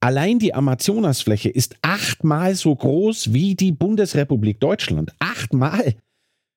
Allein 0.00 0.38
die 0.38 0.54
Amazonasfläche 0.54 1.48
ist 1.48 1.76
achtmal 1.82 2.54
so 2.54 2.74
groß 2.74 3.32
wie 3.32 3.54
die 3.54 3.72
Bundesrepublik 3.72 4.60
Deutschland. 4.60 5.12
Achtmal. 5.18 5.94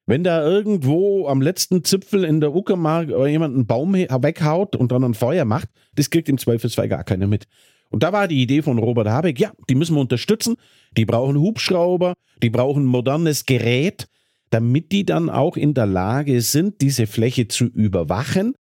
Wenn 0.06 0.24
da 0.24 0.44
irgendwo 0.44 1.28
am 1.28 1.42
letzten 1.42 1.84
Zipfel 1.84 2.24
in 2.24 2.42
der 2.42 2.54
Uckermark 2.54 3.10
jemand 3.10 3.56
einen 3.56 3.68
Baum 3.68 3.94
weghaut 3.94 4.76
und 4.76 4.92
dann 4.92 5.04
ein 5.04 5.14
Feuer 5.14 5.46
macht, 5.46 5.70
das 5.96 6.10
kriegt 6.10 6.30
im 6.30 6.38
Zweifelsfall 6.38 6.90
gar 6.90 7.04
keiner 7.04 7.28
mit. 7.28 7.46
Und 7.90 8.04
da 8.04 8.12
war 8.12 8.28
die 8.28 8.42
Idee 8.42 8.62
von 8.62 8.78
Robert 8.78 9.08
Habeck, 9.08 9.40
ja, 9.40 9.52
die 9.70 9.76
müssen 9.76 9.96
wir 9.96 10.02
unterstützen. 10.02 10.56
Die 10.98 11.06
brauchen 11.06 11.38
Hubschrauber, 11.40 12.14
die 12.42 12.50
brauchen 12.50 12.86
modernes 12.86 13.46
Gerät, 13.46 14.08
damit 14.50 14.92
die 14.92 15.06
dann 15.06 15.30
auch 15.30 15.58
in 15.58 15.74
der 15.74 15.86
Lage 15.86 16.42
sind, 16.42 16.82
diese 16.82 17.08
Fläche 17.08 17.48
zu 17.48 17.66
überwachen 17.66 18.56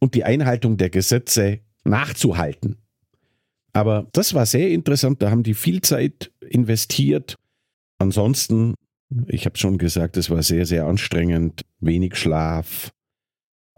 und 0.00 0.14
die 0.14 0.24
Einhaltung 0.24 0.76
der 0.76 0.90
Gesetze 0.90 1.60
nachzuhalten. 1.84 2.76
Aber 3.72 4.08
das 4.12 4.34
war 4.34 4.46
sehr 4.46 4.70
interessant, 4.70 5.22
da 5.22 5.30
haben 5.30 5.42
die 5.42 5.54
viel 5.54 5.80
Zeit 5.82 6.32
investiert. 6.40 7.36
Ansonsten, 7.98 8.74
ich 9.28 9.44
habe 9.46 9.58
schon 9.58 9.78
gesagt, 9.78 10.16
es 10.16 10.30
war 10.30 10.42
sehr, 10.42 10.66
sehr 10.66 10.86
anstrengend, 10.86 11.64
wenig 11.80 12.16
Schlaf, 12.16 12.90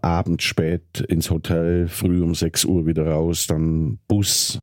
abends 0.00 0.44
spät 0.44 1.00
ins 1.08 1.30
Hotel, 1.30 1.88
früh 1.88 2.22
um 2.22 2.34
6 2.34 2.64
Uhr 2.64 2.86
wieder 2.86 3.06
raus, 3.06 3.46
dann 3.46 3.98
Bus. 4.08 4.58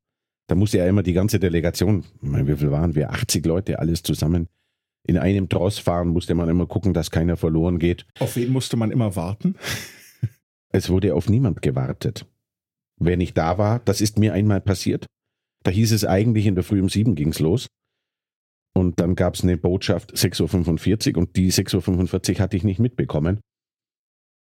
Da 0.48 0.56
musste 0.56 0.80
ja 0.80 0.88
immer 0.88 1.04
die 1.04 1.14
ganze 1.14 1.40
Delegation, 1.40 2.04
meine, 2.22 2.48
wie 2.48 2.56
viel 2.56 2.72
waren 2.72 2.96
wir? 2.96 3.12
80 3.12 3.46
Leute, 3.46 3.80
alles 3.80 4.02
zusammen. 4.02 4.48
In 5.08 5.18
einem 5.18 5.50
Tross 5.50 5.80
fahren 5.80 6.10
musste 6.10 6.36
man 6.36 6.50
immer 6.50 6.68
gucken, 6.68 6.94
dass 6.94 7.12
keiner 7.12 7.38
verloren 7.38 7.80
geht. 7.80 8.06
Auf 8.20 8.36
wen 8.36 8.52
musste 8.52 8.78
man 8.78 8.92
immer 8.92 9.16
warten? 9.16 9.56
Es 10.72 10.88
wurde 10.92 11.16
auf 11.16 11.28
niemand 11.30 11.64
gewartet. 11.64 12.28
Wer 13.00 13.18
nicht 13.18 13.36
da 13.36 13.58
war, 13.58 13.80
das 13.80 14.02
ist 14.02 14.20
mir 14.20 14.34
einmal 14.34 14.62
passiert. 14.62 15.08
Da 15.64 15.72
hieß 15.72 15.92
es 15.92 16.06
eigentlich, 16.06 16.46
in 16.46 16.54
der 16.54 16.64
Früh 16.64 16.80
um 16.80 16.90
sieben 16.90 17.16
ging's 17.16 17.40
los. 17.40 17.66
Und 18.76 19.00
dann 19.00 19.16
gab 19.16 19.34
es 19.34 19.44
eine 19.44 19.58
Botschaft 19.58 20.14
6.45 20.14 21.14
Uhr 21.14 21.18
und 21.18 21.36
die 21.36 21.52
6.45 21.52 22.34
Uhr 22.36 22.40
hatte 22.40 22.56
ich 22.56 22.64
nicht 22.64 22.80
mitbekommen. 22.80 23.40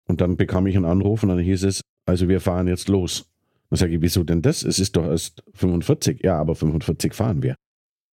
Und 0.09 0.21
dann 0.21 0.37
bekam 0.37 0.67
ich 0.67 0.77
einen 0.77 0.85
Anruf 0.85 1.23
und 1.23 1.31
dann 1.31 1.39
hieß 1.39 1.65
es, 1.65 1.81
also 2.07 2.29
wir 2.29 2.41
fahren 2.41 2.69
jetzt 2.69 2.89
los. 2.89 3.29
Dann 3.71 3.79
sage 3.79 3.95
ich, 3.95 4.03
wieso 4.03 4.25
denn 4.25 4.43
das? 4.43 4.63
Es 4.63 4.79
ist 4.79 4.97
doch 4.97 5.05
erst 5.05 5.43
45. 5.55 6.23
Ja, 6.23 6.39
aber 6.39 6.55
45 6.55 7.15
fahren 7.15 7.43
wir. 7.43 7.57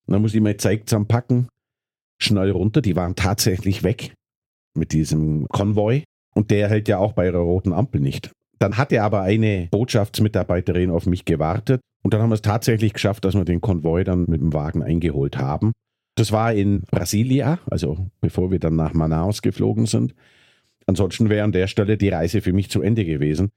Und 0.08 0.13
dann 0.13 0.22
muss 0.22 0.34
ich 0.34 0.41
mein 0.41 0.58
Zeug 0.58 0.88
zusammenpacken, 0.88 1.48
schnell 2.19 2.51
runter. 2.51 2.81
Die 2.81 2.95
waren 2.95 3.15
tatsächlich 3.15 3.84
weg 3.84 4.13
mit 4.75 4.93
diesem 4.93 5.47
Konvoi. 5.49 6.03
Und 6.36 6.51
der 6.51 6.69
hält 6.69 6.88
ja 6.88 6.99
auch 6.99 7.13
bei 7.13 7.25
ihrer 7.25 7.39
roten 7.39 7.73
Ampel 7.73 8.01
nicht. 8.01 8.32
Dann 8.60 8.77
hatte 8.77 9.01
aber 9.01 9.21
eine 9.21 9.67
Botschaftsmitarbeiterin 9.71 10.91
auf 10.91 11.05
mich 11.05 11.25
gewartet 11.25 11.82
und 12.03 12.13
dann 12.13 12.21
haben 12.21 12.29
wir 12.29 12.36
es 12.36 12.41
tatsächlich 12.41 12.93
geschafft, 12.93 13.25
dass 13.25 13.36
wir 13.36 13.45
den 13.45 13.62
Konvoi 13.62 14.03
dann 14.03 14.25
mit 14.27 14.41
dem 14.41 14.53
Wagen 14.53 14.84
eingeholt 14.84 15.38
haben. 15.38 15.71
Das 16.15 16.32
war 16.32 16.53
in 16.53 16.82
Brasilia, 16.91 17.60
also 17.69 18.10
bevor 18.19 18.51
wir 18.51 18.60
dann 18.60 18.75
nach 18.75 18.93
Manaus 18.93 19.41
geflogen 19.41 19.86
sind. 19.86 20.13
Ansonsten 20.86 21.29
wäre 21.29 21.43
an 21.43 21.51
der 21.51 21.67
Stelle 21.67 21.97
die 21.97 22.10
Reise 22.10 22.41
für 22.41 22.51
mich 22.51 22.69
zu 22.69 22.82
Ende 22.82 23.05
gewesen. 23.05 23.49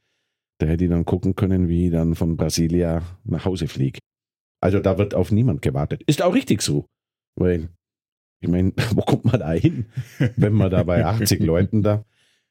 Da 0.59 0.66
hätte 0.66 0.85
ich 0.85 0.90
dann 0.90 1.05
gucken 1.05 1.35
können, 1.35 1.68
wie 1.68 1.87
ich 1.87 1.92
dann 1.92 2.14
von 2.14 2.37
Brasilia 2.37 3.03
nach 3.25 3.44
Hause 3.44 3.66
fliege. 3.66 3.98
Also 4.61 4.79
da 4.79 4.98
wird 4.98 5.14
auf 5.14 5.33
niemand 5.33 5.62
gewartet. 5.62 6.03
Ist 6.07 6.22
auch 6.22 6.35
richtig 6.35 6.62
so. 6.62 6.87
Weil, 7.35 7.68
ich 8.42 8.48
meine, 8.48 8.72
wo 8.94 9.00
kommt 9.02 9.24
man 9.24 9.40
da 9.40 9.52
hin, 9.52 9.87
wenn 10.37 10.52
man 10.52 10.70
da 10.70 10.83
bei 10.83 11.05
80 11.07 11.40
Leuten 11.40 11.83
da 11.83 12.05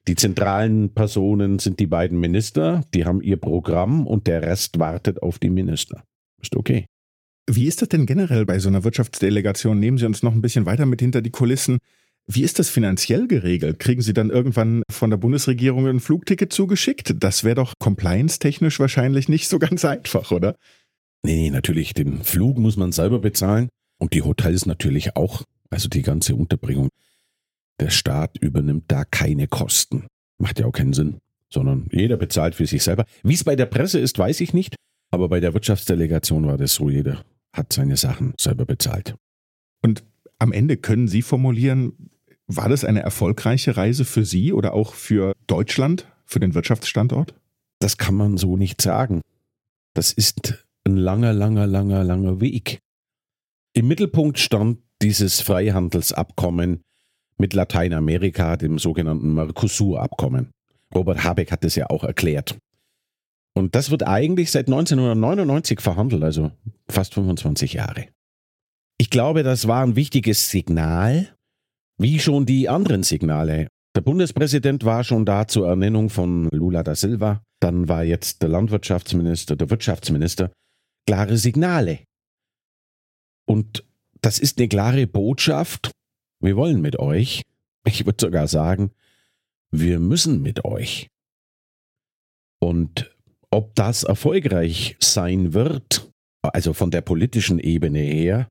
die 0.08 0.16
zentralen 0.16 0.94
Personen 0.94 1.60
sind 1.60 1.80
die 1.80 1.88
beiden 1.88 2.20
Minister, 2.20 2.84
die 2.94 3.06
haben 3.06 3.22
ihr 3.22 3.38
Programm 3.38 4.08
und 4.08 4.26
der 4.28 4.42
Rest 4.42 4.80
wartet 4.80 5.22
auf 5.22 5.38
die 5.38 5.52
Minister. 5.52 6.04
Ist 6.42 6.56
okay. 6.56 6.86
Wie 7.48 7.68
ist 7.68 7.82
das 7.82 7.90
denn 7.90 8.06
generell 8.06 8.46
bei 8.46 8.60
so 8.60 8.70
einer 8.70 8.84
Wirtschaftsdelegation? 8.84 9.80
Nehmen 9.80 9.98
Sie 9.98 10.06
uns 10.06 10.24
noch 10.24 10.34
ein 10.34 10.42
bisschen 10.42 10.66
weiter 10.66 10.86
mit 10.86 11.02
hinter 11.02 11.22
die 11.22 11.30
Kulissen. 11.30 11.78
Wie 12.28 12.44
ist 12.44 12.60
das 12.60 12.70
finanziell 12.70 13.28
geregelt? 13.28 13.80
Kriegen 13.80 14.02
Sie 14.02 14.14
dann 14.14 14.30
irgendwann 14.30 14.84
von 14.90 15.10
der 15.10 15.18
Bundesregierung 15.18 15.88
ein 15.88 16.00
Flugticket 16.00 16.54
zugeschickt? 16.54 17.16
Das 17.20 17.44
wäre 17.44 17.56
doch 17.56 17.74
compliance-technisch 17.80 18.80
wahrscheinlich 18.80 19.28
nicht 19.28 19.50
so 19.50 19.60
ganz 19.60 19.86
einfach, 19.86 20.32
oder? 20.32 20.56
Nee, 21.24 21.36
nee, 21.36 21.50
natürlich. 21.50 21.94
Den 21.94 22.24
Flug 22.24 22.58
muss 22.58 22.78
man 22.78 22.92
selber 22.92 23.20
bezahlen 23.20 23.70
und 24.00 24.14
die 24.14 24.24
Hotels 24.24 24.66
natürlich 24.66 25.16
auch. 25.16 25.44
Also 25.72 25.90
die 25.90 26.04
ganze 26.04 26.36
Unterbringung. 26.36 26.90
Der 27.80 27.90
Staat 27.90 28.38
übernimmt 28.38 28.86
da 28.90 29.06
keine 29.06 29.48
Kosten. 29.48 30.06
Macht 30.38 30.60
ja 30.60 30.68
auch 30.68 30.72
keinen 30.72 30.94
Sinn, 30.94 31.18
sondern 31.50 31.88
jeder 31.92 32.18
bezahlt 32.18 32.54
für 32.54 32.68
sich 32.68 32.84
selber. 32.84 33.06
Wie 33.24 33.34
es 33.34 33.44
bei 33.44 33.56
der 33.56 33.66
Presse 33.66 34.00
ist, 34.00 34.20
weiß 34.20 34.42
ich 34.42 34.54
nicht, 34.54 34.76
aber 35.10 35.30
bei 35.30 35.40
der 35.40 35.54
Wirtschaftsdelegation 35.54 36.46
war 36.46 36.58
das 36.58 36.76
so, 36.76 36.90
jeder 36.90 37.24
hat 37.54 37.74
seine 37.74 37.98
Sachen 37.98 38.34
selber 38.40 38.66
bezahlt. 38.66 39.16
Und 39.82 40.04
am 40.40 40.52
Ende 40.52 40.78
können 40.78 41.08
Sie 41.08 41.22
formulieren, 41.22 42.12
war 42.48 42.70
das 42.70 42.84
eine 42.84 43.02
erfolgreiche 43.02 43.78
Reise 43.78 44.06
für 44.06 44.26
Sie 44.26 44.54
oder 44.54 44.74
auch 44.74 44.94
für 44.94 45.34
Deutschland, 45.48 46.08
für 46.26 46.40
den 46.40 46.54
Wirtschaftsstandort? 46.54 47.34
Das 47.80 47.98
kann 47.98 48.16
man 48.16 48.38
so 48.38 48.58
nicht 48.58 48.82
sagen. 48.82 49.22
Das 49.94 50.14
ist 50.14 50.66
ein 50.84 50.98
langer, 50.98 51.34
langer, 51.34 51.68
langer, 51.68 52.04
langer 52.04 52.42
Weg. 52.42 52.80
Im 53.74 53.88
Mittelpunkt 53.88 54.40
stand 54.40 54.80
dieses 55.02 55.42
Freihandelsabkommen 55.42 56.84
mit 57.38 57.54
Lateinamerika, 57.54 58.58
dem 58.58 58.80
sogenannten 58.80 59.34
Mercosur-Abkommen. 59.34 60.52
Robert 60.94 61.24
Habeck 61.24 61.52
hat 61.52 61.64
das 61.64 61.76
ja 61.76 61.90
auch 61.90 62.04
erklärt. 62.04 62.58
Und 63.54 63.76
das 63.76 63.92
wird 63.92 64.08
eigentlich 64.08 64.52
seit 64.52 64.68
1999 64.68 65.82
verhandelt, 65.82 66.24
also 66.24 66.52
fast 66.88 67.14
25 67.14 67.74
Jahre. 67.74 68.08
Ich 68.98 69.10
glaube, 69.10 69.44
das 69.44 69.68
war 69.68 69.84
ein 69.84 69.96
wichtiges 69.96 70.50
Signal, 70.50 71.36
wie 71.98 72.20
schon 72.20 72.46
die 72.46 72.70
anderen 72.70 73.04
Signale. 73.04 73.68
Der 73.96 74.02
Bundespräsident 74.02 74.86
war 74.86 75.04
schon 75.04 75.26
da 75.26 75.48
zur 75.48 75.68
Ernennung 75.68 76.10
von 76.10 76.48
Lula 76.52 76.84
da 76.84 76.96
Silva, 76.96 77.42
dann 77.60 77.90
war 77.90 78.04
jetzt 78.04 78.42
der 78.42 78.50
Landwirtschaftsminister, 78.50 79.56
der 79.56 79.70
Wirtschaftsminister. 79.70 80.52
Klare 81.06 81.38
Signale. 81.38 82.00
Und 83.46 83.84
das 84.22 84.40
ist 84.40 84.58
eine 84.58 84.68
klare 84.68 85.08
Botschaft, 85.08 85.92
wir 86.42 86.56
wollen 86.56 86.82
mit 86.82 87.00
euch. 87.00 87.44
Ich 87.86 88.06
würde 88.06 88.18
sogar 88.20 88.48
sagen, 88.48 88.92
wir 89.72 90.00
müssen 90.00 90.42
mit 90.42 90.66
euch. 90.66 91.10
Und 92.60 93.16
ob 93.50 93.76
das 93.76 94.04
erfolgreich 94.04 94.96
sein 95.00 95.54
wird, 95.54 96.12
also 96.42 96.74
von 96.74 96.92
der 96.92 97.02
politischen 97.02 97.60
Ebene 97.60 98.00
her, 98.00 98.50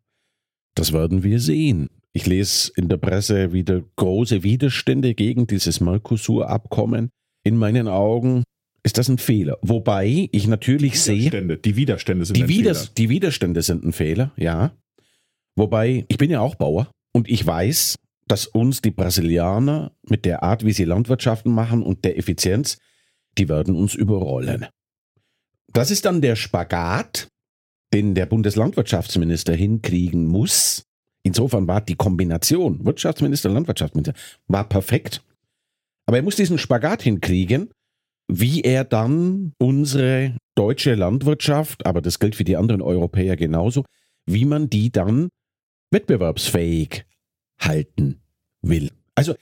das 0.75 0.93
werden 0.93 1.23
wir 1.23 1.41
sehen. 1.41 1.89
Ich 2.13 2.27
lese 2.27 2.73
in 2.77 2.89
der 2.89 2.97
Presse 2.97 3.53
wieder 3.53 3.83
große 3.97 4.43
Widerstände 4.43 5.15
gegen 5.15 5.47
dieses 5.47 5.81
Mercosur-Abkommen. 5.81 7.11
In 7.45 7.57
meinen 7.57 7.89
Augen 7.89 8.45
ist 8.83 8.99
das 8.99 9.09
ein 9.09 9.19
Fehler. 9.19 9.59
Wobei 9.63 10.29
ich 10.33 10.47
natürlich 10.47 11.01
sehe. 11.01 11.31
Die 11.31 11.77
Widerstände 11.77 12.25
sind 12.25 12.37
die 12.37 12.43
ein 12.43 12.49
Widers 12.49 12.81
Fehler. 12.81 12.93
Die 12.99 13.09
Widerstände 13.09 13.63
sind 13.63 13.85
ein 13.85 13.93
Fehler, 13.93 14.33
ja. 14.37 14.73
Wobei, 15.61 16.07
ich 16.09 16.17
bin 16.17 16.31
ja 16.31 16.41
auch 16.41 16.55
Bauer. 16.55 16.91
Und 17.13 17.29
ich 17.29 17.47
weiß, 17.47 17.97
dass 18.27 18.47
uns 18.47 18.81
die 18.81 18.93
Brasilianer 18.93 19.93
mit 20.09 20.25
der 20.25 20.43
Art, 20.43 20.65
wie 20.65 20.73
sie 20.73 20.85
Landwirtschaften 20.85 21.53
machen 21.53 21.83
und 21.83 22.03
der 22.07 22.17
Effizienz, 22.17 22.79
die 23.37 23.51
werden 23.51 23.77
uns 23.77 23.95
überrollen. 23.95 24.69
Das 25.71 25.91
ist 25.91 26.07
dann 26.07 26.23
der 26.23 26.35
Spagat, 26.35 27.29
den 27.93 28.15
der 28.15 28.25
Bundeslandwirtschaftsminister 28.25 29.53
hinkriegen 29.53 30.27
muss. 30.27 30.85
Insofern 31.25 31.69
war 31.69 31.83
die 31.83 31.97
Kombination 31.97 32.83
Wirtschaftsminister, 32.87 33.51
Landwirtschaftsminister, 33.51 34.15
war 34.49 34.67
perfekt. 34.67 35.23
Aber 36.07 36.17
er 36.17 36.23
muss 36.23 36.37
diesen 36.37 36.57
Spagat 36.57 37.03
hinkriegen, 37.03 37.71
wie 38.33 38.63
er 38.63 38.85
dann 38.85 39.53
unsere 39.59 40.39
deutsche 40.55 40.95
Landwirtschaft, 40.95 41.85
aber 41.85 42.01
das 42.01 42.19
gilt 42.19 42.35
für 42.35 42.45
die 42.45 42.57
anderen 42.57 42.81
Europäer 42.81 43.37
genauso, 43.37 43.85
wie 44.25 44.47
man 44.47 44.71
die 44.71 44.91
dann 44.91 45.29
wettbewerbsfähig 45.91 47.05
halten 47.59 48.21
will. 48.63 48.91
Also 49.15 49.35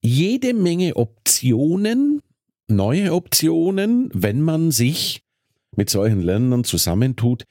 jede 0.00 0.54
Menge 0.54 0.96
Optionen, 0.96 2.20
neue 2.68 3.12
Optionen, 3.12 4.10
wenn 4.12 4.42
man 4.42 4.70
sich 4.70 5.22
mit 5.76 5.90
solchen 5.90 6.20
Ländern 6.20 6.64
zusammentut. 6.64 7.44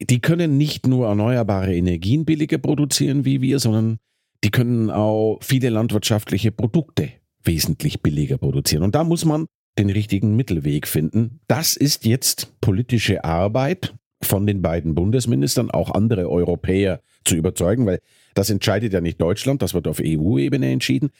Die 0.00 0.20
können 0.20 0.56
nicht 0.58 0.86
nur 0.86 1.06
erneuerbare 1.06 1.74
Energien 1.74 2.24
billiger 2.24 2.58
produzieren 2.58 3.24
wie 3.24 3.40
wir, 3.40 3.58
sondern 3.58 3.98
die 4.42 4.50
können 4.50 4.90
auch 4.90 5.38
viele 5.42 5.68
landwirtschaftliche 5.68 6.50
Produkte 6.50 7.10
wesentlich 7.44 8.02
billiger 8.02 8.38
produzieren. 8.38 8.82
Und 8.82 8.94
da 8.94 9.04
muss 9.04 9.24
man 9.24 9.46
den 9.78 9.90
richtigen 9.90 10.36
Mittelweg 10.36 10.86
finden. 10.86 11.40
Das 11.46 11.76
ist 11.76 12.04
jetzt 12.04 12.52
politische 12.60 13.24
Arbeit 13.24 13.94
von 14.24 14.46
den 14.46 14.62
beiden 14.62 14.94
Bundesministern, 14.94 15.70
auch 15.70 15.90
andere 15.90 16.28
Europäer 16.28 17.00
zu 17.24 17.36
überzeugen, 17.36 17.86
weil 17.86 18.00
das 18.34 18.50
entscheidet 18.50 18.92
ja 18.92 19.00
nicht 19.00 19.20
Deutschland, 19.20 19.62
das 19.62 19.74
wird 19.74 19.88
auf 19.88 20.00
EU-Ebene 20.02 20.70
entschieden. 20.70 21.10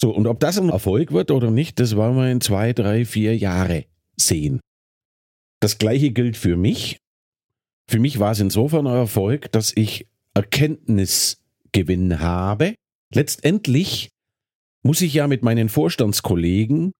So, 0.00 0.10
und 0.14 0.26
ob 0.26 0.38
das 0.40 0.58
ein 0.58 0.68
Erfolg 0.68 1.12
wird 1.12 1.30
oder 1.30 1.50
nicht, 1.50 1.80
das 1.80 1.96
wollen 1.96 2.16
wir 2.16 2.30
in 2.30 2.40
zwei, 2.40 2.72
drei, 2.72 3.04
vier 3.04 3.36
Jahre 3.36 3.84
sehen. 4.16 4.60
Das 5.60 5.78
gleiche 5.78 6.10
gilt 6.10 6.36
für 6.36 6.56
mich. 6.56 7.00
Für 7.88 7.98
mich 7.98 8.20
war 8.20 8.32
es 8.32 8.40
insofern 8.40 8.86
ein 8.86 8.94
Erfolg, 8.94 9.50
dass 9.50 9.72
ich 9.74 10.06
Erkenntnisgewinn 10.34 12.20
habe. 12.20 12.74
Letztendlich 13.12 14.10
muss 14.82 15.00
ich 15.00 15.14
ja 15.14 15.26
mit 15.26 15.42
meinen 15.42 15.68
Vorstandskollegen 15.68 16.92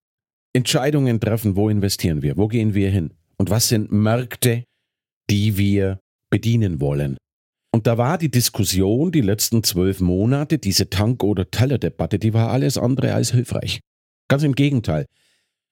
Entscheidungen 0.53 1.21
treffen, 1.21 1.55
wo 1.55 1.69
investieren 1.69 2.23
wir, 2.23 2.37
wo 2.37 2.49
gehen 2.49 2.75
wir 2.75 2.91
hin 2.91 3.13
und 3.37 3.51
was 3.51 3.69
sind 3.69 3.93
Märkte, 3.93 4.65
die 5.31 5.57
wir 5.57 6.01
bedienen 6.31 6.81
wollen. 6.81 7.17
Und 7.73 7.87
da 7.87 7.99
war 7.99 8.19
die 8.19 8.31
Diskussion 8.31 9.13
die 9.13 9.21
letzten 9.21 9.63
zwölf 9.63 10.01
Monate, 10.01 10.59
diese 10.59 10.89
Tank- 10.91 11.23
oder 11.23 11.51
Teller-Debatte, 11.51 12.19
die 12.19 12.33
war 12.33 12.51
alles 12.51 12.79
andere 12.79 13.15
als 13.15 13.33
hilfreich. 13.33 13.81
Ganz 14.29 14.43
im 14.43 14.55
Gegenteil. 14.55 15.07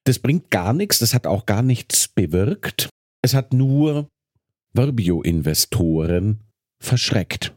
Das 0.05 0.19
bringt 0.19 0.51
gar 0.51 0.73
nichts, 0.73 0.99
das 0.99 1.14
hat 1.14 1.27
auch 1.27 1.47
gar 1.47 1.62
nichts 1.62 2.09
bewirkt. 2.09 2.88
Es 3.23 3.35
hat 3.35 3.53
nur 3.53 4.09
Verbio-Investoren 4.75 6.45
verschreckt. 6.79 7.57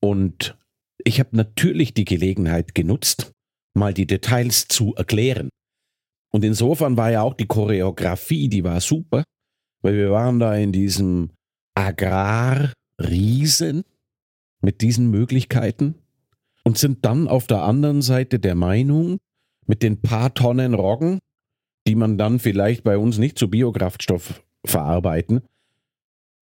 Und 0.00 0.56
ich 1.04 1.18
habe 1.18 1.36
natürlich 1.36 1.94
die 1.94 2.04
Gelegenheit 2.04 2.74
genutzt, 2.74 3.32
mal 3.74 3.94
die 3.94 4.06
Details 4.06 4.68
zu 4.68 4.94
erklären. 4.94 5.48
Und 6.30 6.44
insofern 6.44 6.96
war 6.96 7.10
ja 7.10 7.22
auch 7.22 7.34
die 7.34 7.46
Choreografie, 7.46 8.48
die 8.48 8.62
war 8.62 8.80
super, 8.80 9.24
weil 9.82 9.94
wir 9.94 10.10
waren 10.10 10.38
da 10.38 10.54
in 10.54 10.72
diesem 10.72 11.30
Agrarriesen 11.78 13.84
mit 14.60 14.80
diesen 14.80 15.10
Möglichkeiten 15.10 15.94
und 16.64 16.76
sind 16.76 17.04
dann 17.04 17.28
auf 17.28 17.46
der 17.46 17.62
anderen 17.62 18.02
Seite 18.02 18.40
der 18.40 18.56
Meinung, 18.56 19.18
mit 19.66 19.84
den 19.84 20.00
paar 20.00 20.34
Tonnen 20.34 20.74
Roggen, 20.74 21.20
die 21.86 21.94
man 21.94 22.18
dann 22.18 22.40
vielleicht 22.40 22.82
bei 22.82 22.98
uns 22.98 23.18
nicht 23.18 23.38
zu 23.38 23.48
Biokraftstoff 23.48 24.42
verarbeiten, 24.66 25.42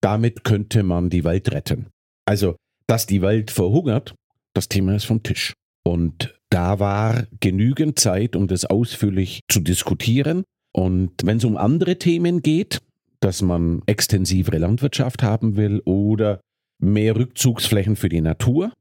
damit 0.03 0.45
könnte 0.45 0.83
man 0.83 1.09
die 1.09 1.25
Welt 1.25 1.51
retten. 1.51 1.87
Also, 2.27 2.57
dass 2.87 3.07
die 3.07 3.23
Welt 3.23 3.51
verhungert, 3.51 4.15
das 4.55 4.69
Thema 4.69 4.97
ist 4.97 5.07
vom 5.07 5.23
Tisch. 5.23 5.55
Und 5.83 6.39
da 6.51 6.79
war 6.79 7.27
genügend 7.41 7.99
Zeit, 7.99 8.37
um 8.37 8.49
das 8.49 8.67
ausführlich 8.67 9.41
zu 9.49 9.61
diskutieren. 9.61 10.45
Und 10.73 11.13
wenn 11.25 11.39
es 11.39 11.45
um 11.45 11.57
andere 11.57 11.99
Themen 11.99 12.43
geht, 12.43 12.83
dass 13.23 13.41
man 13.41 13.83
extensivere 13.87 14.59
Landwirtschaft 14.59 15.23
haben 15.23 15.57
will 15.57 15.81
oder 15.85 16.41
mehr 16.79 17.17
Rückzugsflächen 17.17 17.97
für 17.97 18.09
die 18.09 18.21
Natur, 18.21 18.73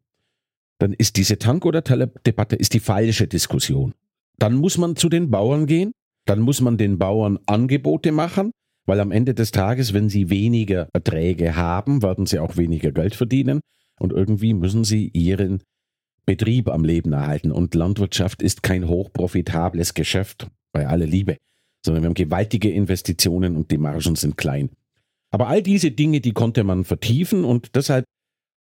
dann 0.79 0.93
ist 0.93 1.17
diese 1.17 1.37
Tank- 1.37 1.65
oder 1.65 1.83
Teller-Debatte 1.83 2.57
die 2.57 2.79
falsche 2.79 3.27
Diskussion. 3.27 3.93
Dann 4.39 4.55
muss 4.55 4.79
man 4.79 4.95
zu 4.95 5.09
den 5.09 5.29
Bauern 5.29 5.67
gehen, 5.67 5.91
dann 6.25 6.39
muss 6.39 6.59
man 6.59 6.77
den 6.77 6.97
Bauern 6.97 7.37
Angebote 7.45 8.11
machen, 8.11 8.51
weil 8.87 8.99
am 8.99 9.11
Ende 9.11 9.35
des 9.35 9.51
Tages, 9.51 9.93
wenn 9.93 10.09
sie 10.09 10.31
weniger 10.31 10.89
Erträge 10.91 11.55
haben, 11.55 12.01
werden 12.01 12.25
sie 12.25 12.39
auch 12.39 12.57
weniger 12.57 12.91
Geld 12.91 13.13
verdienen 13.13 13.61
und 13.99 14.11
irgendwie 14.11 14.55
müssen 14.55 14.83
sie 14.83 15.09
ihren 15.13 15.61
Betrieb 16.25 16.67
am 16.67 16.83
Leben 16.83 17.13
erhalten. 17.13 17.51
Und 17.51 17.75
Landwirtschaft 17.75 18.41
ist 18.41 18.63
kein 18.63 18.87
hochprofitables 18.87 19.93
Geschäft, 19.93 20.47
bei 20.71 20.87
aller 20.87 21.05
Liebe, 21.05 21.37
sondern 21.85 22.03
wir 22.03 22.07
haben 22.07 22.13
gewaltige 22.15 22.69
Investitionen 22.69 23.55
und 23.55 23.71
die 23.71 23.77
Margen 23.77 24.15
sind 24.15 24.37
klein. 24.37 24.69
Aber 25.31 25.47
all 25.47 25.61
diese 25.61 25.91
Dinge, 25.91 26.19
die 26.19 26.33
konnte 26.33 26.63
man 26.63 26.83
vertiefen 26.83 27.45
und 27.45 27.75
deshalb 27.75 28.05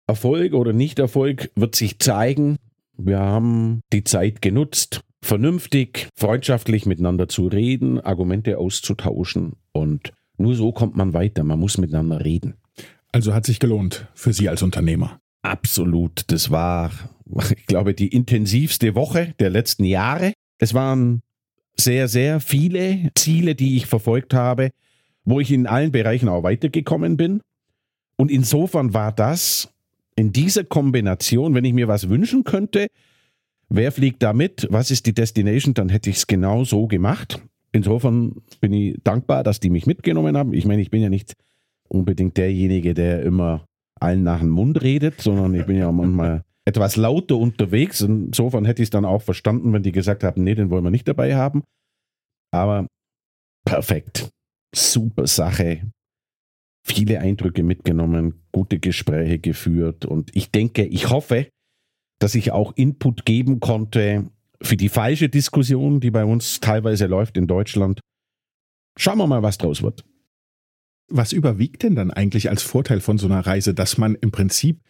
Erfolg 0.07 0.53
oder 0.53 0.73
Nicht-Erfolg 0.73 1.51
wird 1.55 1.75
sich 1.75 1.99
zeigen. 1.99 2.57
Wir 2.97 3.19
haben 3.19 3.81
die 3.93 4.03
Zeit 4.03 4.41
genutzt, 4.41 5.01
vernünftig, 5.23 6.09
freundschaftlich 6.15 6.85
miteinander 6.85 7.27
zu 7.27 7.47
reden, 7.47 7.99
Argumente 7.99 8.57
auszutauschen 8.57 9.53
und 9.71 10.13
nur 10.37 10.55
so 10.55 10.71
kommt 10.71 10.95
man 10.95 11.13
weiter. 11.13 11.43
Man 11.43 11.59
muss 11.59 11.77
miteinander 11.77 12.23
reden. 12.23 12.55
Also 13.11 13.33
hat 13.33 13.45
sich 13.45 13.59
gelohnt 13.59 14.07
für 14.13 14.33
Sie 14.33 14.49
als 14.49 14.61
Unternehmer. 14.61 15.19
Absolut. 15.41 16.23
Das 16.27 16.51
war, 16.51 16.91
ich 17.55 17.65
glaube, 17.65 17.93
die 17.93 18.07
intensivste 18.07 18.95
Woche 18.95 19.33
der 19.39 19.49
letzten 19.49 19.83
Jahre. 19.83 20.33
Es 20.59 20.73
waren 20.73 21.21
sehr, 21.83 22.07
sehr 22.07 22.39
viele 22.39 23.11
Ziele, 23.15 23.55
die 23.55 23.77
ich 23.77 23.85
verfolgt 23.85 24.33
habe, 24.33 24.71
wo 25.25 25.39
ich 25.39 25.51
in 25.51 25.67
allen 25.67 25.91
Bereichen 25.91 26.29
auch 26.29 26.43
weitergekommen 26.43 27.17
bin. 27.17 27.41
Und 28.15 28.31
insofern 28.31 28.93
war 28.93 29.11
das 29.11 29.73
in 30.15 30.31
dieser 30.31 30.63
Kombination, 30.63 31.53
wenn 31.55 31.65
ich 31.65 31.73
mir 31.73 31.87
was 31.87 32.09
wünschen 32.09 32.43
könnte, 32.43 32.87
wer 33.69 33.91
fliegt 33.91 34.21
da 34.21 34.33
mit, 34.33 34.67
was 34.69 34.91
ist 34.91 35.05
die 35.05 35.13
Destination, 35.13 35.73
dann 35.73 35.89
hätte 35.89 36.09
ich 36.09 36.17
es 36.17 36.27
genau 36.27 36.63
so 36.63 36.87
gemacht. 36.87 37.41
Insofern 37.71 38.35
bin 38.59 38.73
ich 38.73 38.97
dankbar, 39.03 39.43
dass 39.43 39.59
die 39.59 39.69
mich 39.69 39.85
mitgenommen 39.85 40.37
haben. 40.37 40.53
Ich 40.53 40.65
meine, 40.65 40.81
ich 40.81 40.91
bin 40.91 41.01
ja 41.01 41.09
nicht 41.09 41.33
unbedingt 41.87 42.37
derjenige, 42.37 42.93
der 42.93 43.23
immer 43.23 43.65
allen 43.99 44.23
nach 44.23 44.39
dem 44.39 44.49
Mund 44.49 44.81
redet, 44.81 45.21
sondern 45.21 45.53
ich 45.53 45.65
bin 45.65 45.77
ja 45.77 45.91
manchmal 45.91 46.43
etwas 46.65 46.95
lauter 46.95 47.37
unterwegs. 47.37 48.01
Insofern 48.01 48.65
hätte 48.65 48.81
ich 48.81 48.87
es 48.87 48.91
dann 48.91 49.05
auch 49.05 49.21
verstanden, 49.21 49.73
wenn 49.73 49.83
die 49.83 49.91
gesagt 49.91 50.23
haben, 50.23 50.43
nee, 50.43 50.55
den 50.55 50.69
wollen 50.69 50.83
wir 50.83 50.91
nicht 50.91 51.07
dabei 51.07 51.35
haben. 51.35 51.63
Aber 52.53 52.87
perfekt. 53.65 54.29
Super 54.75 55.27
Sache. 55.27 55.91
Viele 56.85 57.19
Eindrücke 57.19 57.63
mitgenommen, 57.63 58.43
gute 58.51 58.79
Gespräche 58.79 59.37
geführt 59.37 60.05
und 60.05 60.35
ich 60.35 60.49
denke, 60.49 60.83
ich 60.83 61.11
hoffe, 61.11 61.47
dass 62.19 62.33
ich 62.33 62.51
auch 62.51 62.75
Input 62.75 63.25
geben 63.25 63.59
konnte 63.59 64.31
für 64.61 64.77
die 64.77 64.89
falsche 64.89 65.29
Diskussion, 65.29 65.99
die 65.99 66.11
bei 66.11 66.25
uns 66.25 66.59
teilweise 66.59 67.05
läuft 67.05 67.37
in 67.37 67.47
Deutschland. 67.47 67.99
Schauen 68.97 69.17
wir 69.17 69.27
mal, 69.27 69.43
was 69.43 69.57
draus 69.57 69.83
wird. 69.83 70.03
Was 71.11 71.33
überwiegt 71.33 71.83
denn 71.83 71.95
dann 71.95 72.11
eigentlich 72.11 72.49
als 72.49 72.63
Vorteil 72.63 72.99
von 72.99 73.17
so 73.17 73.27
einer 73.27 73.45
Reise, 73.45 73.73
dass 73.73 73.97
man 73.97 74.15
im 74.15 74.31
Prinzip 74.31 74.81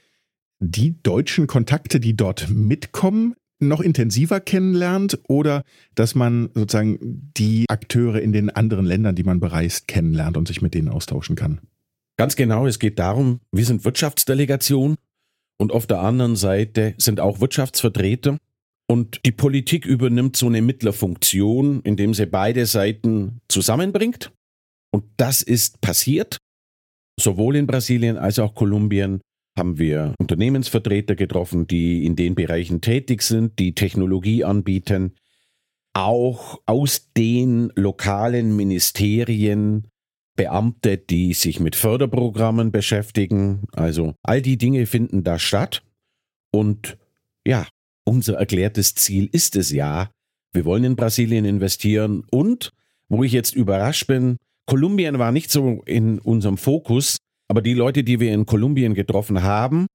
die 0.62 1.02
deutschen 1.02 1.48
Kontakte, 1.48 2.00
die 2.00 2.16
dort 2.16 2.50
mitkommen, 2.50 3.34
noch 3.60 3.82
intensiver 3.82 4.40
kennenlernt 4.40 5.20
oder 5.28 5.64
dass 5.96 6.16
man 6.16 6.50
sozusagen 6.54 7.32
die 7.38 7.66
Akteure 7.68 8.22
in 8.22 8.32
den 8.32 8.50
anderen 8.50 8.86
Ländern, 8.86 9.16
die 9.16 9.24
man 9.24 9.40
bereist, 9.40 9.88
kennenlernt 9.88 10.38
und 10.38 10.48
sich 10.48 10.62
mit 10.62 10.74
denen 10.74 10.90
austauschen 10.90 11.36
kann? 11.36 11.60
Ganz 12.18 12.36
genau, 12.36 12.68
es 12.68 12.80
geht 12.80 13.00
darum, 13.00 13.40
wir 13.52 13.66
sind 13.66 13.84
Wirtschaftsdelegation 13.84 14.96
und 15.58 15.72
auf 15.72 15.88
der 15.88 16.00
anderen 16.00 16.36
Seite 16.36 16.94
sind 16.98 17.20
auch 17.20 17.40
Wirtschaftsvertreter. 17.40 18.38
Und 18.88 19.22
die 19.26 19.32
Politik 19.32 19.86
übernimmt 19.86 20.36
so 20.36 20.48
eine 20.48 20.62
Mittlerfunktion, 20.62 21.82
indem 21.84 22.14
sie 22.14 22.26
beide 22.26 22.66
Seiten 22.66 23.40
zusammenbringt. 23.48 24.32
Und 24.92 25.06
das 25.18 25.42
ist 25.42 25.80
passiert. 25.80 26.38
Sowohl 27.20 27.56
in 27.56 27.68
Brasilien 27.68 28.18
als 28.18 28.38
auch 28.40 28.54
Kolumbien 28.54 29.22
haben 29.58 29.78
wir 29.78 30.14
Unternehmensvertreter 30.20 31.16
getroffen, 31.16 31.68
die 31.68 32.06
in 32.06 32.16
den 32.16 32.36
Bereichen 32.36 32.82
tätig 32.82 33.22
sind, 33.22 33.60
die 33.60 33.76
Technologie 33.76 34.44
anbieten. 34.44 35.16
Auch 35.94 36.62
aus 36.66 37.12
den 37.18 37.72
lokalen 37.76 38.56
Ministerien 38.56 39.88
Beamte, 40.36 40.98
die 40.98 41.34
sich 41.34 41.60
mit 41.60 41.76
Förderprogrammen 41.76 42.72
beschäftigen. 42.72 43.66
Also 43.74 44.16
all 44.24 44.42
die 44.42 44.58
Dinge 44.58 44.86
finden 44.86 45.24
da 45.24 45.38
statt. 45.38 45.84
Und 46.52 46.98
ja, 47.46 47.68
unser 48.06 48.36
erklärtes 48.36 48.96
Ziel 48.96 49.30
ist 49.32 49.56
es 49.56 49.72
ja, 49.72 50.10
wir 50.54 50.66
wollen 50.66 50.84
in 50.84 50.96
Brasilien 50.96 51.46
investieren. 51.46 52.24
Und, 52.32 52.72
wo 53.10 53.24
ich 53.24 53.32
jetzt 53.32 53.56
überrascht 53.56 54.08
bin, 54.08 54.38
Kolumbien 54.66 55.20
war 55.20 55.32
nicht 55.32 55.52
so 55.52 55.82
in 55.86 56.20
unserem 56.20 56.58
Fokus, 56.58 57.18
aber 57.52 57.62
die 57.62 57.74
Leute, 57.74 58.06
die 58.06 58.22
wir 58.22 58.34
in 58.34 58.46
Kolumbien 58.46 58.94
getroffen 58.94 59.44
haben, 59.44 59.88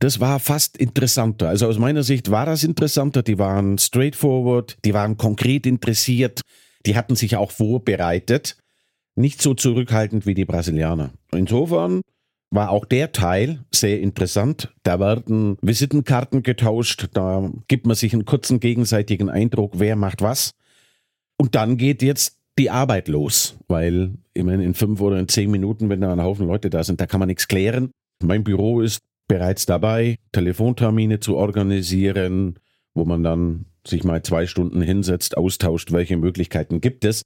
das 0.00 0.20
war 0.20 0.38
fast 0.38 0.76
interessanter. 0.76 1.48
Also 1.48 1.66
aus 1.66 1.78
meiner 1.78 2.02
Sicht 2.02 2.30
war 2.30 2.44
das 2.44 2.62
interessanter. 2.62 3.22
Die 3.22 3.38
waren 3.38 3.78
straightforward, 3.78 4.76
die 4.84 4.92
waren 4.92 5.16
konkret 5.16 5.64
interessiert, 5.64 6.42
die 6.84 6.94
hatten 6.94 7.16
sich 7.16 7.36
auch 7.36 7.52
vorbereitet 7.52 8.58
nicht 9.16 9.40
so 9.40 9.54
zurückhaltend 9.54 10.26
wie 10.26 10.34
die 10.34 10.44
Brasilianer. 10.44 11.14
Insofern 11.32 12.02
war 12.50 12.68
auch 12.68 12.84
der 12.84 13.12
Teil 13.12 13.64
sehr 13.72 14.02
interessant. 14.02 14.74
Da 14.82 15.00
werden 15.00 15.56
Visitenkarten 15.62 16.42
getauscht, 16.42 17.08
da 17.14 17.50
gibt 17.66 17.86
man 17.86 17.96
sich 17.96 18.12
einen 18.12 18.26
kurzen 18.26 18.60
gegenseitigen 18.60 19.30
Eindruck, 19.30 19.72
wer 19.76 19.96
macht 19.96 20.20
was. 20.20 20.50
Und 21.38 21.54
dann 21.54 21.78
geht 21.78 22.02
jetzt 22.02 22.43
die 22.58 22.70
Arbeit 22.70 23.08
los, 23.08 23.56
weil 23.68 24.12
meine, 24.36 24.64
in 24.64 24.74
fünf 24.74 25.00
oder 25.00 25.18
in 25.18 25.28
zehn 25.28 25.50
Minuten, 25.50 25.88
wenn 25.88 26.00
da 26.00 26.12
ein 26.12 26.22
Haufen 26.22 26.46
Leute 26.46 26.70
da 26.70 26.84
sind, 26.84 27.00
da 27.00 27.06
kann 27.06 27.20
man 27.20 27.28
nichts 27.28 27.48
klären. 27.48 27.90
Mein 28.22 28.44
Büro 28.44 28.80
ist 28.80 29.00
bereits 29.26 29.66
dabei, 29.66 30.18
Telefontermine 30.32 31.20
zu 31.20 31.36
organisieren, 31.36 32.58
wo 32.94 33.04
man 33.04 33.22
dann 33.22 33.66
sich 33.86 34.04
mal 34.04 34.22
zwei 34.22 34.46
Stunden 34.46 34.82
hinsetzt, 34.82 35.36
austauscht, 35.36 35.92
welche 35.92 36.16
Möglichkeiten 36.16 36.80
gibt 36.80 37.04
es. 37.04 37.22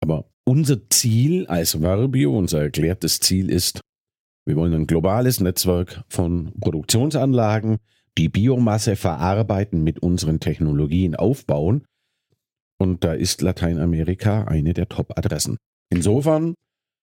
Aber 0.00 0.26
unser 0.44 0.90
Ziel 0.90 1.46
als 1.46 1.80
Verbio, 1.80 2.36
unser 2.36 2.62
erklärtes 2.62 3.20
Ziel 3.20 3.50
ist, 3.50 3.80
wir 4.44 4.56
wollen 4.56 4.74
ein 4.74 4.86
globales 4.86 5.40
Netzwerk 5.40 6.04
von 6.08 6.52
Produktionsanlagen, 6.60 7.78
die 8.18 8.28
Biomasse 8.28 8.96
verarbeiten, 8.96 9.82
mit 9.82 10.00
unseren 10.00 10.40
Technologien 10.40 11.14
aufbauen. 11.14 11.84
Und 12.78 13.04
da 13.04 13.12
ist 13.12 13.42
Lateinamerika 13.42 14.44
eine 14.44 14.74
der 14.74 14.88
Top-Adressen. 14.88 15.56
Insofern 15.90 16.54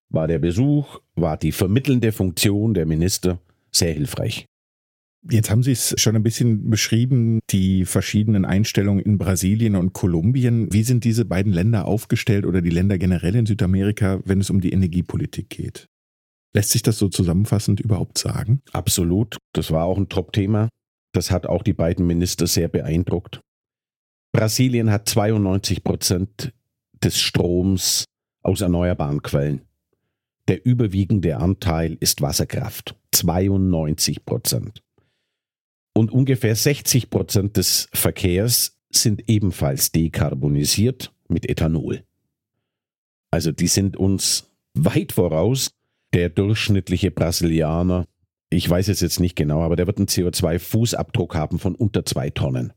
war 0.10 0.28
der 0.28 0.40
Besuch, 0.40 1.00
war 1.16 1.38
die 1.38 1.52
vermittelnde 1.52 2.12
Funktion 2.12 2.74
der 2.74 2.86
Minister 2.86 3.40
sehr 3.72 3.94
hilfreich. 3.94 4.46
Jetzt 5.30 5.52
haben 5.52 5.62
Sie 5.62 5.72
es 5.72 5.94
schon 5.98 6.16
ein 6.16 6.24
bisschen 6.24 6.70
beschrieben, 6.70 7.42
die 7.52 7.86
verschiedenen 7.86 8.44
Einstellungen 8.44 9.04
in 9.04 9.20
Brasilien 9.20 9.76
und 9.76 9.94
Kolumbien. 9.94 10.74
Wie 10.74 10.84
sind 10.84 11.04
diese 11.04 11.26
beiden 11.26 11.54
Länder 11.54 11.86
aufgestellt 11.86 12.46
oder 12.46 12.62
die 12.62 12.72
Länder 12.72 12.98
generell 12.98 13.36
in 13.36 13.46
Südamerika, 13.46 14.20
wenn 14.26 14.42
es 14.42 14.50
um 14.50 14.62
die 14.62 14.72
Energiepolitik 14.72 15.50
geht? 15.50 15.86
Lässt 16.56 16.72
sich 16.72 16.82
das 16.82 16.98
so 16.98 17.08
zusammenfassend 17.08 17.80
überhaupt 17.80 18.18
sagen? 18.18 18.62
Absolut. 18.74 19.38
Das 19.54 19.72
war 19.72 19.86
auch 19.86 19.98
ein 19.98 20.10
Top-Thema. 20.10 20.70
Das 21.14 21.30
hat 21.30 21.46
auch 21.46 21.62
die 21.62 21.74
beiden 21.74 22.08
Minister 22.08 22.48
sehr 22.48 22.68
beeindruckt. 22.68 23.42
Brasilien 24.32 24.91
hat 24.91 25.10
92 25.10 25.84
Prozent 25.84 26.54
des 27.04 27.20
Stroms 27.20 28.06
aus 28.41 28.62
erneuerbaren 28.62 29.22
Quellen. 29.22 29.62
Der 30.48 30.65
überwiegende 30.65 31.38
Anteil 31.38 31.98
ist 32.00 32.22
Wasserkraft. 32.22 32.96
92 33.12 34.26
Prozent. 34.26 34.82
Und 35.94 36.12
ungefähr 36.12 36.56
60 36.56 37.10
Prozent 37.10 37.58
des 37.58 37.89
Verkehrs 37.94 38.80
sind 38.89 39.30
ebenfalls 39.30 39.91
dekarbonisiert 39.91 41.13
mit 41.28 41.50
Ethanol. 41.50 42.04
Also 43.32 43.52
die 43.52 43.67
sind 43.67 43.98
uns 43.98 44.50
weit 44.74 45.12
voraus. 45.12 45.72
Der 46.13 46.30
durchschnittliche 46.30 47.10
Brasilianer, 47.12 48.06
ich 48.50 48.70
weiß 48.70 48.89
es 48.89 49.00
jetzt 49.00 49.22
nicht 49.22 49.38
genau, 49.38 49.62
aber 49.62 49.78
der 49.78 49.88
wird 49.88 49.98
einen 49.98 50.08
CO2-Fußabdruck 50.08 51.36
haben 51.36 51.58
von 51.58 51.74
unter 51.74 52.06
zwei 52.06 52.30
Tonnen. 52.30 52.74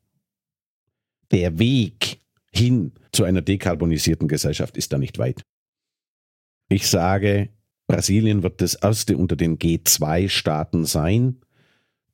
Der 1.34 1.58
Weg 1.58 2.20
hin 2.52 2.92
zu 3.10 3.24
einer 3.24 3.42
dekarbonisierten 3.42 4.28
Gesellschaft 4.28 4.76
ist 4.76 4.92
da 4.92 4.98
nicht 4.98 5.18
weit. 5.18 5.42
Ich 6.68 6.86
sage, 6.86 7.48
Brasilien 7.88 8.44
wird 8.44 8.60
das 8.60 8.76
erste 8.76 9.16
unter 9.16 9.34
den 9.34 9.58
G2-Staaten 9.58 10.84
sein, 10.84 11.40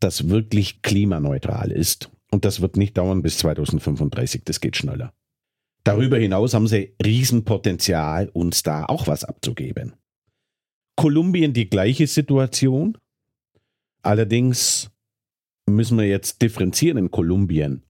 das 0.01 0.31
wirklich 0.31 0.81
klimaneutral 0.81 1.71
ist. 1.71 2.11
Und 2.31 2.47
das 2.47 2.63
wird 2.63 2.79
nicht 2.79 2.97
dauern 2.97 3.21
bis 3.21 3.37
2035, 3.39 4.45
das 4.45 4.59
geht 4.59 4.79
schneller. 4.79 5.13
Darüber 5.85 6.17
hinaus 6.17 6.55
haben 6.55 6.67
sie 6.67 6.95
Riesenpotenzial, 7.05 8.31
uns 8.31 8.63
da 8.63 8.87
auch 8.87 9.07
was 9.07 9.25
abzugeben. 9.25 9.93
Kolumbien 10.97 11.53
die 11.53 11.69
gleiche 11.69 12.07
Situation. 12.07 12.97
Allerdings 14.01 14.91
müssen 15.67 15.99
wir 15.99 16.07
jetzt 16.07 16.41
differenzieren 16.41 16.97
in 16.97 17.11
Kolumbien. 17.11 17.83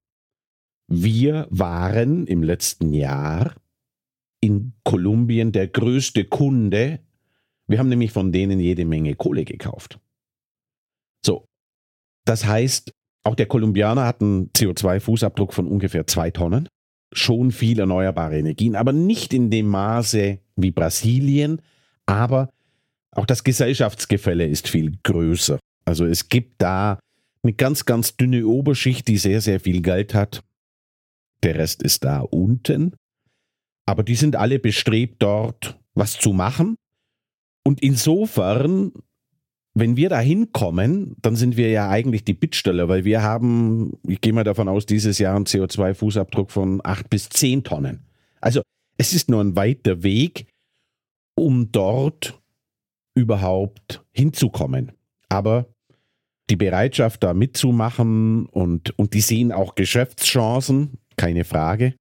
Wir 0.93 1.47
waren 1.51 2.27
im 2.27 2.43
letzten 2.43 2.93
Jahr 2.93 3.55
in 4.41 4.73
Kolumbien 4.83 5.53
der 5.53 5.69
größte 5.69 6.25
Kunde. 6.25 6.99
Wir 7.69 7.79
haben 7.79 7.89
nämlich 7.89 8.11
von 8.11 8.33
denen 8.33 8.59
jede 8.59 8.85
Menge 8.85 9.15
Kohle 9.15 9.45
gekauft. 9.45 10.01
So, 11.25 11.45
das 12.25 12.45
heißt, 12.45 12.93
auch 13.23 13.37
der 13.37 13.47
Kolumbianer 13.47 14.05
hat 14.05 14.21
einen 14.21 14.51
CO2-Fußabdruck 14.51 15.53
von 15.53 15.69
ungefähr 15.69 16.09
zwei 16.09 16.33
Tonnen. 16.33 16.69
Schon 17.13 17.53
viel 17.53 17.79
erneuerbare 17.79 18.39
Energien, 18.39 18.75
aber 18.75 18.93
nicht 18.93 19.33
in 19.33 19.49
dem 19.49 19.69
Maße 19.69 20.41
wie 20.57 20.71
Brasilien. 20.73 21.63
Aber 22.07 22.51
auch 23.13 23.27
das 23.27 23.45
Gesellschaftsgefälle 23.45 24.47
ist 24.47 24.69
viel 24.69 24.99
größer. 25.05 25.61
Also 25.85 26.05
es 26.05 26.29
gibt 26.29 26.61
da 26.61 26.99
eine 27.45 27.53
ganz, 27.53 27.85
ganz 27.85 28.17
dünne 28.17 28.45
Oberschicht, 28.45 29.07
die 29.07 29.19
sehr, 29.19 29.41
sehr 29.41 29.61
viel 29.61 29.83
Geld 29.83 30.15
hat. 30.15 30.43
Der 31.43 31.57
Rest 31.57 31.83
ist 31.83 32.05
da 32.05 32.21
unten. 32.21 32.95
Aber 33.87 34.03
die 34.03 34.15
sind 34.15 34.37
alle 34.37 34.59
bestrebt, 34.59 35.23
dort 35.23 35.79
was 35.95 36.19
zu 36.19 36.33
machen. 36.33 36.77
Und 37.65 37.83
insofern 37.83 38.93
wenn 39.75 39.97
wir 39.97 40.09
da 40.09 40.19
hinkommen, 40.19 41.17
dann 41.23 41.37
sind 41.37 41.57
wir 41.57 41.71
ja 41.71 41.89
eigentlich 41.89 42.25
die 42.25 42.35
Bittsteller, 42.35 42.89
weil 42.89 43.05
wir 43.05 43.23
haben, 43.23 43.99
ich 44.07 44.21
gehe 44.21 44.33
mal 44.33 44.45
davon 44.45 44.69
aus, 44.69 44.85
dieses 44.87 45.19
Jahr 45.19 45.37
einen 45.37 45.47
CO2-Fußabdruck 45.47 46.51
von 46.51 46.81
acht 46.83 47.09
bis 47.09 47.29
zehn 47.29 47.63
Tonnen. 47.63 48.05
Also 48.41 48.63
es 48.99 49.13
ist 49.13 49.31
nur 49.31 49.41
ein 49.41 49.57
weiter 49.57 50.03
Weg, 50.03 50.47
um 51.37 51.71
dort 51.71 52.41
überhaupt 53.15 54.05
hinzukommen. 54.13 54.93
Aber 55.29 55.67
die 56.51 56.57
Bereitschaft, 56.57 57.23
da 57.23 57.33
mitzumachen 57.33 58.47
und, 58.47 58.99
und 58.99 59.15
die 59.15 59.21
sehen 59.21 59.53
auch 59.53 59.77
Geschäftschancen, 59.77 60.99
keine 61.21 61.45
Frage. 61.45 61.95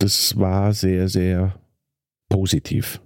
Das 0.00 0.38
war 0.38 0.72
sehr, 0.72 1.10
sehr 1.10 1.60
positiv. 2.30 3.02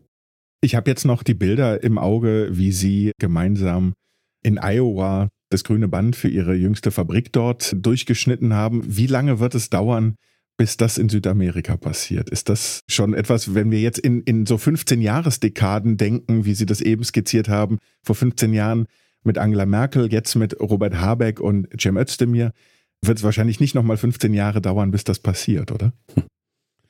Ich 0.63 0.77
habe 0.77 0.89
jetzt 0.89 1.05
noch 1.05 1.25
die 1.25 1.35
Bilder 1.35 1.83
im 1.83 1.99
Auge, 1.99 2.51
wie 2.53 2.71
Sie 2.71 3.11
gemeinsam 3.19 3.93
in 4.45 4.57
Iowa 4.57 5.31
das 5.51 5.65
grüne 5.65 5.89
Band 5.89 6.15
für 6.15 6.29
Ihre 6.29 6.55
jüngste 6.55 6.93
Fabrik 6.93 7.33
dort 7.33 7.75
durchgeschnitten 7.75 8.55
haben. 8.55 8.83
Wie 8.87 9.09
lange 9.09 9.41
wird 9.41 9.57
es 9.57 9.69
dauern, 9.69 10.15
bis 10.57 10.77
das 10.77 10.97
in 10.97 11.09
Südamerika 11.09 11.77
passiert? 11.77 12.31
Ist 12.31 12.49
das 12.49 12.83
schon 12.89 13.15
etwas, 13.15 13.57
wenn 13.57 13.73
wir 13.73 13.81
jetzt 13.81 13.99
in, 13.99 14.23
in 14.23 14.47
so 14.47 14.59
15 14.59 15.01
Jahresdekaden 15.01 15.97
denken, 15.97 16.45
wie 16.45 16.55
Sie 16.55 16.67
das 16.67 16.81
eben 16.81 17.03
skizziert 17.03 17.49
haben, 17.49 17.79
vor 18.05 18.15
15 18.15 18.53
Jahren 18.55 18.87
mit 19.25 19.39
Angela 19.39 19.67
Merkel, 19.67 20.13
jetzt 20.13 20.37
mit 20.37 20.61
Robert 20.61 21.01
Habeck 21.01 21.41
und 21.41 21.69
Cem 21.81 21.97
Özdemir, 21.97 22.53
wird 23.05 23.19
es 23.19 23.25
wahrscheinlich 23.25 23.61
nicht 23.61 23.75
nochmal 23.75 23.97
15 23.97 24.35
Jahre 24.35 24.61
dauern, 24.61 24.91
bis 24.91 25.05
das 25.05 25.19
passiert, 25.19 25.73
oder? 25.73 25.93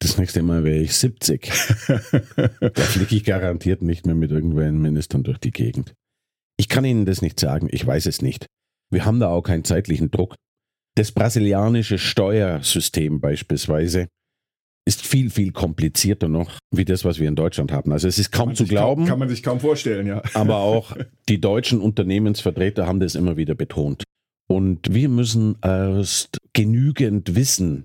Das 0.00 0.16
nächste 0.16 0.42
Mal 0.42 0.64
wäre 0.64 0.78
ich 0.78 0.94
70. 0.96 1.50
da 1.88 2.82
fliege 2.82 3.16
ich 3.16 3.24
garantiert 3.24 3.82
nicht 3.82 4.06
mehr 4.06 4.14
mit 4.14 4.30
irgendwelchen 4.30 4.80
Ministern 4.80 5.24
durch 5.24 5.38
die 5.38 5.50
Gegend. 5.50 5.94
Ich 6.56 6.68
kann 6.68 6.84
Ihnen 6.84 7.04
das 7.04 7.22
nicht 7.22 7.38
sagen, 7.38 7.68
ich 7.70 7.86
weiß 7.86 8.06
es 8.06 8.22
nicht. 8.22 8.46
Wir 8.90 9.04
haben 9.04 9.20
da 9.20 9.28
auch 9.28 9.42
keinen 9.42 9.64
zeitlichen 9.64 10.10
Druck. 10.10 10.34
Das 10.96 11.12
brasilianische 11.12 11.98
Steuersystem 11.98 13.20
beispielsweise 13.20 14.08
ist 14.86 15.06
viel, 15.06 15.30
viel 15.30 15.52
komplizierter 15.52 16.28
noch, 16.28 16.58
wie 16.74 16.84
das, 16.84 17.04
was 17.04 17.18
wir 17.18 17.28
in 17.28 17.36
Deutschland 17.36 17.70
haben. 17.72 17.92
Also 17.92 18.08
es 18.08 18.18
ist 18.18 18.32
kaum 18.32 18.54
zu 18.54 18.64
glauben. 18.64 19.02
Kaum, 19.02 19.08
kann 19.08 19.18
man 19.18 19.28
sich 19.28 19.42
kaum 19.42 19.60
vorstellen, 19.60 20.06
ja. 20.06 20.22
aber 20.32 20.56
auch 20.56 20.96
die 21.28 21.40
deutschen 21.40 21.80
Unternehmensvertreter 21.80 22.86
haben 22.86 22.98
das 22.98 23.14
immer 23.14 23.36
wieder 23.36 23.54
betont. 23.54 24.04
Und 24.48 24.94
wir 24.94 25.08
müssen 25.08 25.56
erst 25.62 26.38
genügend 26.54 27.36
Wissen 27.36 27.84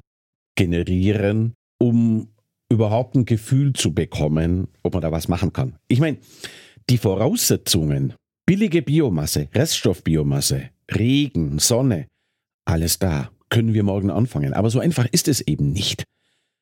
generieren, 0.55 1.53
um 1.77 2.29
überhaupt 2.69 3.15
ein 3.15 3.25
Gefühl 3.25 3.73
zu 3.73 3.93
bekommen, 3.93 4.67
ob 4.81 4.93
man 4.93 5.01
da 5.01 5.11
was 5.11 5.27
machen 5.27 5.53
kann. 5.53 5.75
Ich 5.87 5.99
meine, 5.99 6.17
die 6.89 6.97
Voraussetzungen, 6.97 8.13
billige 8.45 8.81
Biomasse, 8.81 9.49
Reststoffbiomasse, 9.53 10.69
Regen, 10.89 11.59
Sonne, 11.59 12.07
alles 12.65 12.97
da, 12.97 13.29
können 13.49 13.73
wir 13.73 13.83
morgen 13.83 14.09
anfangen. 14.09 14.53
Aber 14.53 14.69
so 14.69 14.79
einfach 14.79 15.05
ist 15.11 15.27
es 15.27 15.41
eben 15.41 15.71
nicht, 15.71 16.05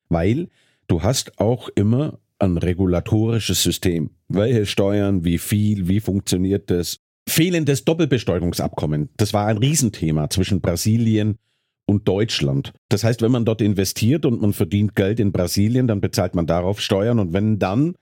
weil 0.08 0.48
du 0.88 1.02
hast 1.02 1.38
auch 1.38 1.68
immer 1.70 2.18
ein 2.38 2.58
regulatorisches 2.58 3.62
System. 3.62 4.10
Welche 4.28 4.66
Steuern, 4.66 5.24
wie 5.24 5.38
viel, 5.38 5.88
wie 5.88 6.00
funktioniert 6.00 6.70
das? 6.70 6.98
Fehlendes 7.28 7.84
Doppelbesteuerungsabkommen, 7.84 9.10
das 9.16 9.32
war 9.32 9.46
ein 9.46 9.58
Riesenthema 9.58 10.28
zwischen 10.30 10.60
Brasilien 10.60 11.38
und 11.86 12.08
Deutschland. 12.08 12.72
Das 12.88 13.04
heißt, 13.04 13.22
wenn 13.22 13.32
man 13.32 13.44
dort 13.44 13.60
investiert 13.60 14.26
und 14.26 14.40
man 14.40 14.52
verdient 14.52 14.94
Geld 14.94 15.20
in 15.20 15.32
Brasilien, 15.32 15.86
dann 15.86 16.00
bezahlt 16.00 16.34
man 16.34 16.46
darauf 16.46 16.80
Steuern 16.80 17.18
und 17.18 17.32
wenn 17.32 17.58
dann 17.58 17.94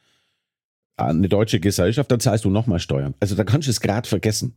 eine 0.97 1.29
deutsche 1.29 1.61
Gesellschaft, 1.61 2.11
dann 2.11 2.21
zahlst 2.21 2.45
du 2.45 2.51
nochmal 2.51 2.79
Steuern. 2.79 3.15
Also 3.21 3.35
da 3.35 3.45
kannst 3.45 3.69
du 3.69 3.71
es 3.71 3.81
gerade 3.81 4.09
vergessen. 4.09 4.57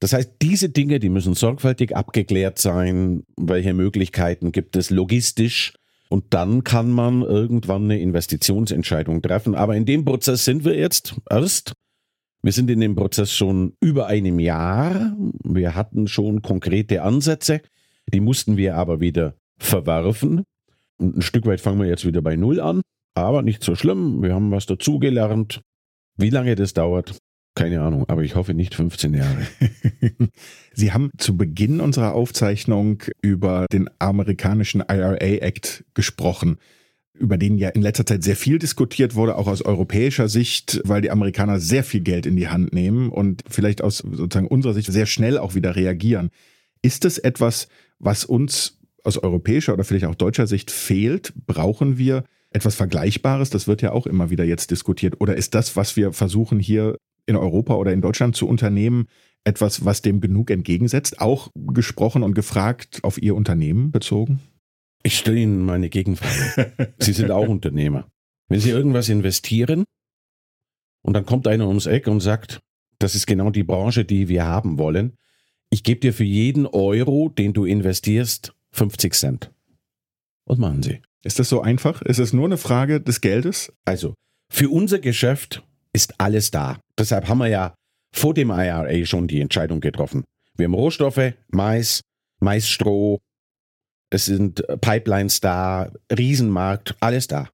Das 0.00 0.12
heißt, 0.12 0.32
diese 0.42 0.68
Dinge, 0.68 0.98
die 0.98 1.08
müssen 1.08 1.34
sorgfältig 1.34 1.96
abgeklärt 1.96 2.58
sein. 2.58 3.24
Welche 3.38 3.72
Möglichkeiten 3.72 4.52
gibt 4.52 4.76
es 4.76 4.90
logistisch? 4.90 5.74
Und 6.08 6.34
dann 6.34 6.64
kann 6.64 6.90
man 6.90 7.22
irgendwann 7.22 7.84
eine 7.84 7.98
Investitionsentscheidung 7.98 9.22
treffen. 9.22 9.54
Aber 9.54 9.74
in 9.74 9.86
dem 9.86 10.04
Prozess 10.04 10.44
sind 10.44 10.64
wir 10.64 10.76
jetzt 10.76 11.16
erst. 11.28 11.72
Wir 12.46 12.52
sind 12.52 12.70
in 12.70 12.78
dem 12.78 12.94
Prozess 12.94 13.32
schon 13.32 13.72
über 13.80 14.06
einem 14.06 14.38
Jahr. 14.38 15.16
Wir 15.42 15.74
hatten 15.74 16.06
schon 16.06 16.42
konkrete 16.42 17.02
Ansätze, 17.02 17.60
die 18.14 18.20
mussten 18.20 18.56
wir 18.56 18.76
aber 18.76 19.00
wieder 19.00 19.34
verwerfen. 19.58 20.44
Und 20.96 21.16
ein 21.16 21.22
Stück 21.22 21.44
weit 21.46 21.60
fangen 21.60 21.80
wir 21.80 21.88
jetzt 21.88 22.06
wieder 22.06 22.22
bei 22.22 22.36
Null 22.36 22.60
an, 22.60 22.82
aber 23.14 23.42
nicht 23.42 23.64
so 23.64 23.74
schlimm. 23.74 24.22
Wir 24.22 24.32
haben 24.32 24.52
was 24.52 24.66
dazugelernt. 24.66 25.60
Wie 26.18 26.30
lange 26.30 26.54
das 26.54 26.72
dauert, 26.72 27.18
keine 27.56 27.82
Ahnung, 27.82 28.04
aber 28.06 28.22
ich 28.22 28.36
hoffe 28.36 28.54
nicht 28.54 28.76
15 28.76 29.14
Jahre. 29.14 29.44
Sie 30.72 30.92
haben 30.92 31.10
zu 31.18 31.36
Beginn 31.36 31.80
unserer 31.80 32.14
Aufzeichnung 32.14 33.02
über 33.22 33.66
den 33.72 33.90
amerikanischen 33.98 34.84
IRA 34.88 35.16
Act 35.16 35.84
gesprochen 35.94 36.58
über 37.18 37.38
den 37.38 37.58
ja 37.58 37.68
in 37.70 37.82
letzter 37.82 38.06
Zeit 38.06 38.22
sehr 38.22 38.36
viel 38.36 38.58
diskutiert 38.58 39.14
wurde, 39.14 39.36
auch 39.36 39.46
aus 39.46 39.62
europäischer 39.62 40.28
Sicht, 40.28 40.80
weil 40.84 41.02
die 41.02 41.10
Amerikaner 41.10 41.60
sehr 41.60 41.84
viel 41.84 42.00
Geld 42.00 42.26
in 42.26 42.36
die 42.36 42.48
Hand 42.48 42.72
nehmen 42.72 43.10
und 43.10 43.42
vielleicht 43.48 43.82
aus 43.82 43.98
sozusagen 43.98 44.48
unserer 44.48 44.74
Sicht 44.74 44.90
sehr 44.90 45.06
schnell 45.06 45.38
auch 45.38 45.54
wieder 45.54 45.76
reagieren. 45.76 46.30
Ist 46.82 47.04
das 47.04 47.18
etwas, 47.18 47.68
was 47.98 48.24
uns 48.24 48.78
aus 49.02 49.18
europäischer 49.18 49.72
oder 49.72 49.84
vielleicht 49.84 50.04
auch 50.04 50.14
deutscher 50.14 50.46
Sicht 50.46 50.70
fehlt? 50.70 51.32
Brauchen 51.46 51.98
wir 51.98 52.24
etwas 52.50 52.74
Vergleichbares? 52.74 53.50
Das 53.50 53.66
wird 53.66 53.82
ja 53.82 53.92
auch 53.92 54.06
immer 54.06 54.30
wieder 54.30 54.44
jetzt 54.44 54.70
diskutiert. 54.70 55.20
Oder 55.20 55.36
ist 55.36 55.54
das, 55.54 55.76
was 55.76 55.96
wir 55.96 56.12
versuchen 56.12 56.58
hier 56.58 56.96
in 57.26 57.36
Europa 57.36 57.74
oder 57.74 57.92
in 57.92 58.00
Deutschland 58.00 58.36
zu 58.36 58.48
unternehmen, 58.48 59.06
etwas, 59.44 59.84
was 59.84 60.02
dem 60.02 60.20
genug 60.20 60.50
entgegensetzt? 60.50 61.20
Auch 61.20 61.50
gesprochen 61.54 62.22
und 62.22 62.34
gefragt 62.34 63.00
auf 63.02 63.20
Ihr 63.20 63.34
Unternehmen 63.34 63.90
bezogen? 63.90 64.40
Ich 65.06 65.18
stelle 65.18 65.38
Ihnen 65.38 65.64
meine 65.64 65.88
Gegenfrage. 65.88 66.72
Sie 66.98 67.12
sind 67.12 67.30
auch 67.30 67.46
Unternehmer. 67.46 68.08
Wenn 68.48 68.58
Sie 68.58 68.70
irgendwas 68.70 69.08
investieren 69.08 69.84
und 71.02 71.14
dann 71.14 71.24
kommt 71.24 71.46
einer 71.46 71.68
ums 71.68 71.86
Eck 71.86 72.08
und 72.08 72.18
sagt, 72.18 72.58
das 72.98 73.14
ist 73.14 73.28
genau 73.28 73.50
die 73.50 73.62
Branche, 73.62 74.04
die 74.04 74.26
wir 74.26 74.46
haben 74.46 74.78
wollen, 74.78 75.16
ich 75.70 75.84
gebe 75.84 76.00
dir 76.00 76.12
für 76.12 76.24
jeden 76.24 76.66
Euro, 76.66 77.28
den 77.28 77.52
du 77.52 77.64
investierst, 77.66 78.52
50 78.72 79.14
Cent. 79.14 79.52
Was 80.44 80.58
machen 80.58 80.82
Sie? 80.82 81.00
Ist 81.22 81.38
das 81.38 81.50
so 81.50 81.60
einfach? 81.60 82.02
Ist 82.02 82.18
es 82.18 82.32
nur 82.32 82.46
eine 82.46 82.56
Frage 82.56 83.00
des 83.00 83.20
Geldes? 83.20 83.72
Also, 83.84 84.14
für 84.52 84.70
unser 84.70 84.98
Geschäft 84.98 85.62
ist 85.92 86.20
alles 86.20 86.50
da. 86.50 86.80
Deshalb 86.98 87.28
haben 87.28 87.38
wir 87.38 87.46
ja 87.46 87.76
vor 88.12 88.34
dem 88.34 88.50
IRA 88.50 89.04
schon 89.04 89.28
die 89.28 89.40
Entscheidung 89.40 89.78
getroffen. 89.78 90.24
Wir 90.56 90.64
haben 90.64 90.74
Rohstoffe, 90.74 91.32
Mais, 91.52 92.00
Maisstroh, 92.40 93.20
es 94.10 94.26
sind 94.26 94.62
Pipelines 94.80 95.40
da, 95.40 95.92
Riesenmarkt, 96.16 96.94
alles 97.00 97.26
da. 97.26 97.48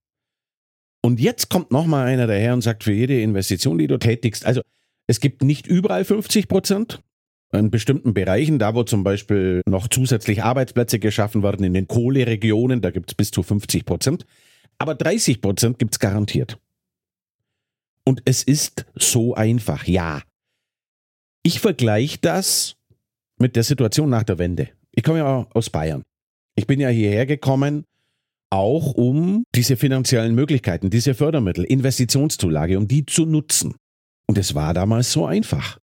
Und 1.02 1.18
jetzt 1.18 1.48
kommt 1.50 1.70
nochmal 1.70 2.06
einer 2.06 2.26
daher 2.26 2.54
und 2.54 2.62
sagt, 2.62 2.84
für 2.84 2.92
jede 2.92 3.20
Investition, 3.20 3.78
die 3.78 3.88
du 3.88 3.98
tätigst, 3.98 4.46
also 4.46 4.62
es 5.06 5.20
gibt 5.20 5.42
nicht 5.42 5.66
überall 5.66 6.04
50 6.04 6.48
Prozent, 6.48 7.02
in 7.52 7.70
bestimmten 7.70 8.14
Bereichen, 8.14 8.58
da 8.58 8.74
wo 8.74 8.82
zum 8.82 9.04
Beispiel 9.04 9.60
noch 9.66 9.88
zusätzlich 9.88 10.42
Arbeitsplätze 10.42 10.98
geschaffen 10.98 11.42
werden, 11.42 11.64
in 11.64 11.74
den 11.74 11.86
Kohleregionen, 11.86 12.80
da 12.80 12.90
gibt 12.90 13.10
es 13.10 13.14
bis 13.14 13.30
zu 13.30 13.42
50 13.42 13.84
Prozent. 13.84 14.24
Aber 14.78 14.94
30 14.94 15.40
Prozent 15.40 15.78
gibt 15.78 15.94
es 15.94 15.98
garantiert. 15.98 16.58
Und 18.04 18.22
es 18.24 18.42
ist 18.42 18.86
so 18.94 19.34
einfach, 19.34 19.86
ja. 19.86 20.22
Ich 21.42 21.60
vergleiche 21.60 22.18
das 22.20 22.76
mit 23.38 23.54
der 23.54 23.64
Situation 23.64 24.08
nach 24.08 24.22
der 24.22 24.38
Wende. 24.38 24.70
Ich 24.92 25.02
komme 25.02 25.18
ja 25.18 25.46
aus 25.52 25.70
Bayern. 25.70 26.02
Ich 26.54 26.66
bin 26.66 26.80
ja 26.80 26.88
hierher 26.88 27.26
gekommen, 27.26 27.84
auch 28.50 28.92
um 28.92 29.44
diese 29.54 29.76
finanziellen 29.76 30.34
Möglichkeiten, 30.34 30.90
diese 30.90 31.14
Fördermittel, 31.14 31.64
Investitionszulage, 31.64 32.76
um 32.76 32.86
die 32.86 33.06
zu 33.06 33.24
nutzen. 33.24 33.74
Und 34.26 34.36
es 34.36 34.54
war 34.54 34.74
damals 34.74 35.12
so 35.12 35.24
einfach. 35.24 35.78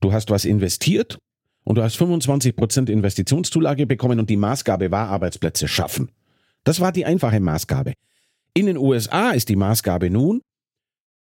Du 0.00 0.12
hast 0.12 0.30
was 0.30 0.44
investiert 0.44 1.18
und 1.64 1.76
du 1.76 1.82
hast 1.82 1.96
25% 1.96 2.88
Investitionszulage 2.88 3.86
bekommen 3.86 4.20
und 4.20 4.30
die 4.30 4.36
Maßgabe 4.36 4.90
war 4.90 5.08
Arbeitsplätze 5.08 5.66
schaffen. 5.66 6.10
Das 6.62 6.78
war 6.80 6.92
die 6.92 7.04
einfache 7.04 7.40
Maßgabe. 7.40 7.94
In 8.54 8.66
den 8.66 8.76
USA 8.76 9.32
ist 9.32 9.48
die 9.48 9.56
Maßgabe 9.56 10.10
nun 10.10 10.40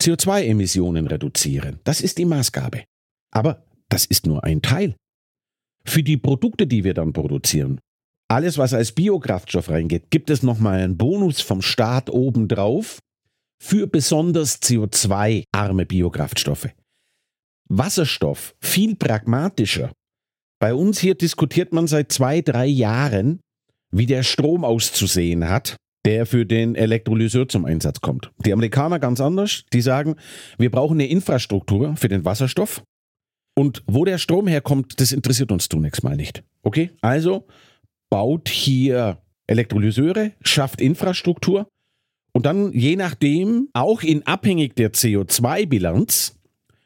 CO2-Emissionen 0.01 1.07
reduzieren. 1.07 1.79
Das 1.83 1.99
ist 1.99 2.17
die 2.17 2.25
Maßgabe. 2.25 2.83
Aber 3.31 3.65
das 3.89 4.05
ist 4.05 4.25
nur 4.25 4.43
ein 4.45 4.61
Teil. 4.61 4.95
Für 5.85 6.03
die 6.03 6.17
Produkte, 6.17 6.67
die 6.67 6.83
wir 6.83 6.93
dann 6.93 7.11
produzieren, 7.11 7.81
alles, 8.29 8.57
was 8.57 8.73
als 8.73 8.91
Biokraftstoff 8.91 9.69
reingeht, 9.69 10.11
gibt 10.11 10.29
es 10.29 10.43
nochmal 10.43 10.79
einen 10.79 10.97
Bonus 10.97 11.41
vom 11.41 11.61
Staat 11.61 12.09
obendrauf 12.09 12.99
für 13.61 13.87
besonders 13.87 14.61
CO2-arme 14.61 15.85
Biokraftstoffe. 15.85 16.69
Wasserstoff 17.69 18.55
viel 18.61 18.95
pragmatischer. 18.95 19.91
Bei 20.59 20.73
uns 20.73 20.99
hier 20.99 21.15
diskutiert 21.15 21.73
man 21.73 21.87
seit 21.87 22.11
zwei, 22.11 22.41
drei 22.41 22.65
Jahren, 22.65 23.39
wie 23.91 24.05
der 24.05 24.23
Strom 24.23 24.63
auszusehen 24.63 25.49
hat, 25.49 25.75
der 26.05 26.25
für 26.25 26.45
den 26.45 26.75
Elektrolyseur 26.75 27.47
zum 27.47 27.65
Einsatz 27.65 28.01
kommt. 28.01 28.31
Die 28.45 28.53
Amerikaner 28.53 28.99
ganz 28.99 29.21
anders, 29.21 29.63
die 29.73 29.81
sagen, 29.81 30.15
wir 30.57 30.71
brauchen 30.71 30.95
eine 30.95 31.07
Infrastruktur 31.07 31.95
für 31.97 32.07
den 32.07 32.25
Wasserstoff. 32.25 32.83
Und 33.57 33.83
wo 33.87 34.05
der 34.05 34.17
Strom 34.17 34.47
herkommt, 34.47 35.01
das 35.01 35.11
interessiert 35.11 35.51
uns 35.51 35.67
zunächst 35.67 36.03
mal 36.03 36.15
nicht. 36.15 36.43
Okay? 36.63 36.91
Also 37.01 37.45
baut 38.09 38.49
hier 38.49 39.17
Elektrolyseure, 39.47 40.33
schafft 40.41 40.81
Infrastruktur 40.81 41.67
und 42.31 42.45
dann 42.45 42.71
je 42.73 42.95
nachdem, 42.95 43.69
auch 43.73 44.01
in 44.01 44.25
abhängig 44.25 44.75
der 44.75 44.93
CO2-Bilanz, 44.93 46.35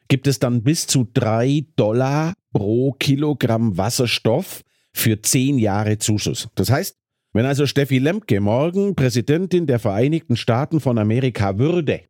gibt 0.07 0.27
es 0.27 0.39
dann 0.39 0.63
bis 0.63 0.87
zu 0.87 1.07
drei 1.13 1.65
Dollar 1.75 2.33
pro 2.51 2.93
Kilogramm 2.93 3.77
Wasserstoff 3.77 4.63
für 4.93 5.21
zehn 5.21 5.57
Jahre 5.57 5.97
Zuschuss. 5.97 6.49
Das 6.55 6.69
heißt, 6.69 6.95
wenn 7.33 7.45
also 7.45 7.65
Steffi 7.65 7.97
Lemke 7.97 8.39
morgen 8.39 8.95
Präsidentin 8.95 9.65
der 9.65 9.79
Vereinigten 9.79 10.37
Staaten 10.37 10.79
von 10.79 10.99
Amerika 10.99 11.57
würde, 11.57 12.01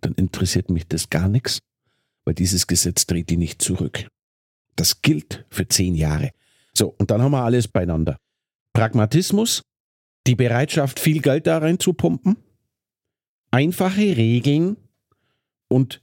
dann 0.00 0.14
interessiert 0.14 0.70
mich 0.70 0.86
das 0.88 1.10
gar 1.10 1.28
nichts, 1.28 1.58
weil 2.24 2.34
dieses 2.34 2.66
Gesetz 2.66 3.06
dreht 3.06 3.30
die 3.30 3.36
nicht 3.36 3.60
zurück. 3.60 4.08
Das 4.76 5.02
gilt 5.02 5.44
für 5.50 5.68
zehn 5.68 5.94
Jahre. 5.94 6.30
So, 6.72 6.94
und 6.98 7.10
dann 7.10 7.20
haben 7.20 7.32
wir 7.32 7.44
alles 7.44 7.68
beieinander. 7.68 8.16
Pragmatismus, 8.78 9.62
die 10.28 10.36
Bereitschaft, 10.36 11.00
viel 11.00 11.20
Geld 11.20 11.48
da 11.48 11.58
rein 11.58 11.80
zu 11.80 11.94
pumpen, 11.94 12.36
einfache 13.50 14.16
Regeln 14.16 14.76
und 15.66 16.00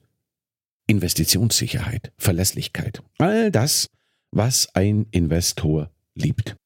Investitionssicherheit, 0.86 2.12
Verlässlichkeit. 2.18 3.02
All 3.18 3.50
das, 3.50 3.88
was 4.32 4.76
ein 4.76 5.06
Investor 5.12 5.90
liebt. 6.16 6.58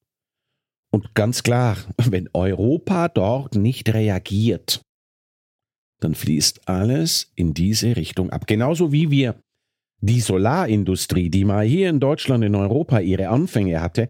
Und 0.89 1.13
ganz 1.13 1.43
klar, 1.43 1.77
wenn 1.97 2.27
Europa 2.33 3.07
dort 3.09 3.53
nicht 3.53 3.93
reagiert, 3.93 4.81
dann 5.99 6.15
fließt 6.15 6.67
alles 6.67 7.31
in 7.35 7.53
diese 7.53 7.95
Richtung 7.95 8.31
ab. 8.31 8.47
Genauso 8.47 8.91
wie 8.91 9.11
wir 9.11 9.39
die 10.01 10.21
Solarindustrie, 10.21 11.29
die 11.29 11.45
mal 11.45 11.67
hier 11.67 11.87
in 11.87 11.99
Deutschland, 11.99 12.43
in 12.43 12.55
Europa 12.55 12.99
ihre 12.99 13.27
Anfänge 13.27 13.79
hatte, 13.79 14.07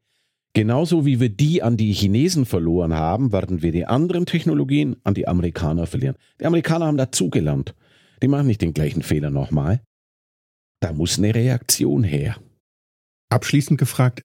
genauso 0.60 1.06
wie 1.06 1.22
wir 1.22 1.30
die 1.30 1.64
an 1.64 1.78
die 1.78 1.94
Chinesen 1.94 2.46
verloren 2.46 2.94
haben, 2.94 3.32
werden 3.32 3.62
wir 3.62 3.72
die 3.72 3.86
anderen 3.86 4.26
Technologien 4.26 4.98
an 5.06 5.14
die 5.14 5.26
Amerikaner 5.26 5.88
verlieren. 5.88 6.18
Die 6.42 6.46
Amerikaner 6.46 6.86
haben 6.86 6.98
dazugelernt. 6.98 7.74
Die 8.22 8.28
machen 8.28 8.48
nicht 8.48 8.62
den 8.62 8.74
gleichen 8.74 9.02
Fehler 9.02 9.30
nochmal. 9.30 9.80
Da 10.82 10.92
muss 10.92 11.18
eine 11.18 11.34
Reaktion 11.34 12.04
her. 12.04 12.36
Abschließend 13.30 13.80
gefragt, 13.80 14.22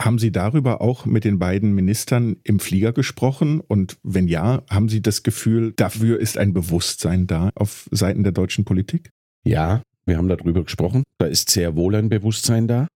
haben 0.00 0.18
Sie 0.18 0.32
darüber 0.32 0.80
auch 0.80 1.04
mit 1.04 1.24
den 1.24 1.38
beiden 1.38 1.74
Ministern 1.74 2.36
im 2.44 2.60
Flieger 2.60 2.94
gesprochen? 2.94 3.60
Und 3.60 3.98
wenn 4.02 4.26
ja, 4.26 4.62
haben 4.70 4.88
Sie 4.88 5.02
das 5.02 5.22
Gefühl, 5.22 5.74
dafür 5.76 6.18
ist 6.18 6.38
ein 6.38 6.54
Bewusstsein 6.54 7.26
da 7.26 7.50
auf 7.54 7.90
Seiten 7.90 8.22
der 8.22 8.32
deutschen 8.32 8.64
Politik? 8.64 9.10
Ja, 9.44 9.82
wir 10.06 10.16
haben 10.16 10.28
darüber 10.28 10.64
gesprochen. 10.64 11.02
Da 11.18 11.26
ist 11.26 11.50
sehr 11.50 11.76
wohl 11.76 11.94
ein 11.94 12.08
Bewusstsein 12.08 12.68
da. 12.68 12.88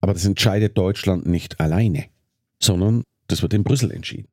Aber 0.00 0.12
das 0.12 0.24
entscheidet 0.24 0.78
Deutschland 0.78 1.26
nicht 1.26 1.58
alleine, 1.58 2.06
sondern 2.62 3.02
das 3.28 3.42
wird 3.42 3.54
in 3.54 3.64
Brüssel 3.64 3.90
entschieden. 3.90 4.28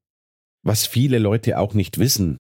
Was 0.63 0.85
viele 0.85 1.19
Leute 1.19 1.57
auch 1.57 1.73
nicht 1.73 1.99
wissen, 1.99 2.37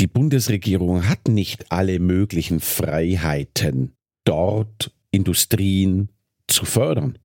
die 0.00 0.06
Bundesregierung 0.06 1.08
hat 1.08 1.26
nicht 1.28 1.72
alle 1.72 1.98
möglichen 1.98 2.60
Freiheiten, 2.60 3.94
dort 4.24 4.92
Industrien 5.10 6.10
zu 6.46 6.64
fördern. 6.64 7.18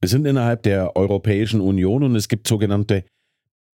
Wir 0.00 0.08
sind 0.08 0.26
innerhalb 0.26 0.62
der 0.62 0.96
Europäischen 0.96 1.60
Union 1.60 2.04
und 2.04 2.16
es 2.16 2.28
gibt 2.28 2.48
sogenannte 2.48 3.04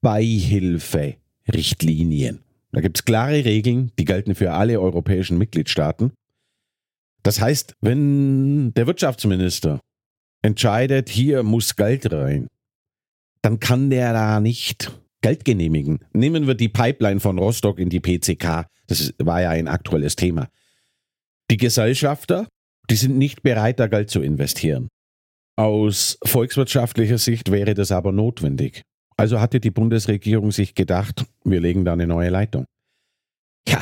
Beihilferichtlinien. 0.02 2.40
Da 2.72 2.80
gibt 2.80 2.98
es 2.98 3.04
klare 3.04 3.44
Regeln, 3.44 3.92
die 3.98 4.04
gelten 4.04 4.34
für 4.34 4.52
alle 4.52 4.80
europäischen 4.80 5.38
Mitgliedstaaten. 5.38 6.12
Das 7.22 7.40
heißt, 7.40 7.74
wenn 7.80 8.74
der 8.74 8.86
Wirtschaftsminister 8.86 9.80
entscheidet, 10.42 11.08
hier 11.08 11.42
muss 11.42 11.76
Geld 11.76 12.12
rein, 12.12 12.48
dann 13.44 13.60
kann 13.60 13.90
der 13.90 14.14
da 14.14 14.40
nicht 14.40 14.90
Geld 15.20 15.44
genehmigen. 15.44 15.98
Nehmen 16.14 16.46
wir 16.46 16.54
die 16.54 16.70
Pipeline 16.70 17.20
von 17.20 17.38
Rostock 17.38 17.78
in 17.78 17.90
die 17.90 18.00
PCK. 18.00 18.66
Das 18.86 19.12
war 19.18 19.42
ja 19.42 19.50
ein 19.50 19.68
aktuelles 19.68 20.16
Thema. 20.16 20.48
Die 21.50 21.58
Gesellschafter 21.58 22.48
Die 22.88 22.96
sind 22.96 23.18
nicht 23.18 23.42
bereit, 23.42 23.80
da 23.80 23.86
Geld 23.86 24.10
zu 24.10 24.22
investieren. 24.22 24.88
Aus 25.56 26.18
volkswirtschaftlicher 26.24 27.18
Sicht 27.18 27.50
wäre 27.50 27.74
das 27.74 27.92
aber 27.92 28.12
notwendig. 28.12 28.82
Also 29.16 29.40
hatte 29.40 29.60
die 29.60 29.70
Bundesregierung 29.70 30.50
sich 30.50 30.74
gedacht, 30.74 31.24
wir 31.44 31.60
legen 31.60 31.84
da 31.84 31.92
eine 31.92 32.06
neue 32.06 32.30
Leitung. 32.30 32.64
Ja, 33.68 33.80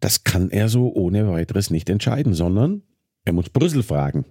das 0.00 0.24
kann 0.24 0.50
er 0.50 0.68
so 0.68 0.92
ohne 0.92 1.28
weiteres 1.28 1.70
nicht 1.70 1.90
entscheiden, 1.90 2.34
sondern 2.34 2.82
er 3.24 3.32
muss 3.34 3.50
Brüssel 3.50 3.82
fragen. 3.82 4.24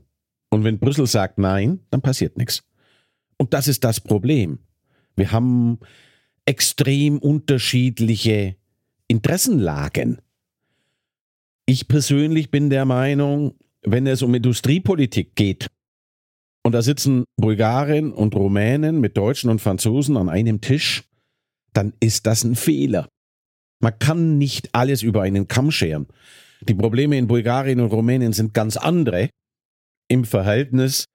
Und 0.49 0.63
wenn 0.63 0.79
Brüssel 0.79 1.07
sagt 1.07 1.37
nein, 1.37 1.79
dann 1.89 2.01
passiert 2.01 2.37
nichts. 2.37 2.63
Und 3.39 3.53
das 3.53 3.67
ist 3.67 3.83
das 3.83 3.99
Problem. 3.99 4.59
Wir 5.15 5.31
haben 5.31 5.79
extrem 6.45 7.17
unterschiedliche 7.17 8.55
Interessenlagen. 9.07 10.19
Ich 11.65 11.87
persönlich 11.87 12.51
bin 12.51 12.69
der 12.69 12.85
Meinung, 12.85 13.55
wenn 13.81 14.07
es 14.07 14.21
um 14.21 14.35
Industriepolitik 14.35 15.35
geht, 15.35 15.67
und 16.63 16.73
da 16.73 16.81
sitzen 16.81 17.23
Bulgaren 17.37 18.11
und 18.11 18.35
Rumänen 18.35 18.99
mit 18.99 19.17
Deutschen 19.17 19.49
und 19.49 19.61
Franzosen 19.61 20.17
an 20.17 20.29
einem 20.29 20.61
Tisch, 20.61 21.05
dann 21.73 21.93
ist 21.99 22.25
das 22.25 22.43
ein 22.43 22.55
Fehler. 22.55 23.07
Man 23.81 23.97
kann 23.97 24.37
nicht 24.37 24.69
alles 24.73 25.01
über 25.01 25.21
einen 25.21 25.47
Kamm 25.47 25.71
scheren. 25.71 26.07
Die 26.61 26.73
Probleme 26.73 27.17
in 27.17 27.27
Bulgarien 27.27 27.79
und 27.79 27.91
Rumänien 27.91 28.33
sind 28.33 28.53
ganz 28.53 28.75
andere 28.75 29.29
im 30.09 30.25
Verhältnis 30.25 31.05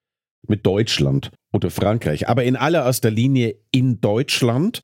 mit 0.48 0.66
Deutschland 0.66 1.30
oder 1.52 1.70
Frankreich. 1.70 2.28
Aber 2.28 2.44
in 2.44 2.56
allererster 2.56 3.10
Linie 3.10 3.56
in 3.70 4.00
Deutschland, 4.00 4.82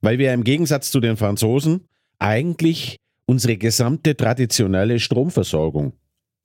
weil 0.00 0.18
wir 0.18 0.32
im 0.32 0.44
Gegensatz 0.44 0.90
zu 0.90 1.00
den 1.00 1.16
Franzosen 1.16 1.88
eigentlich 2.18 2.96
unsere 3.26 3.56
gesamte 3.56 4.16
traditionelle 4.16 5.00
Stromversorgung 5.00 5.94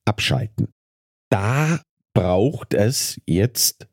abschalten. 0.06 0.70
Da 1.30 1.82
braucht 2.14 2.74
es 2.74 3.20
jetzt 3.26 3.88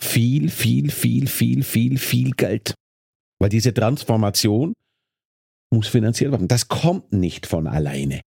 viel, 0.00 0.48
viel, 0.48 0.90
viel, 0.90 1.26
viel, 1.26 1.62
viel, 1.62 1.98
viel 1.98 2.30
Geld. 2.32 2.74
Weil 3.38 3.50
diese 3.50 3.74
Transformation 3.74 4.74
muss 5.70 5.88
finanziert 5.88 6.32
werden. 6.32 6.48
Das 6.48 6.68
kommt 6.68 7.12
nicht 7.12 7.46
von 7.46 7.66
alleine. 7.66 8.20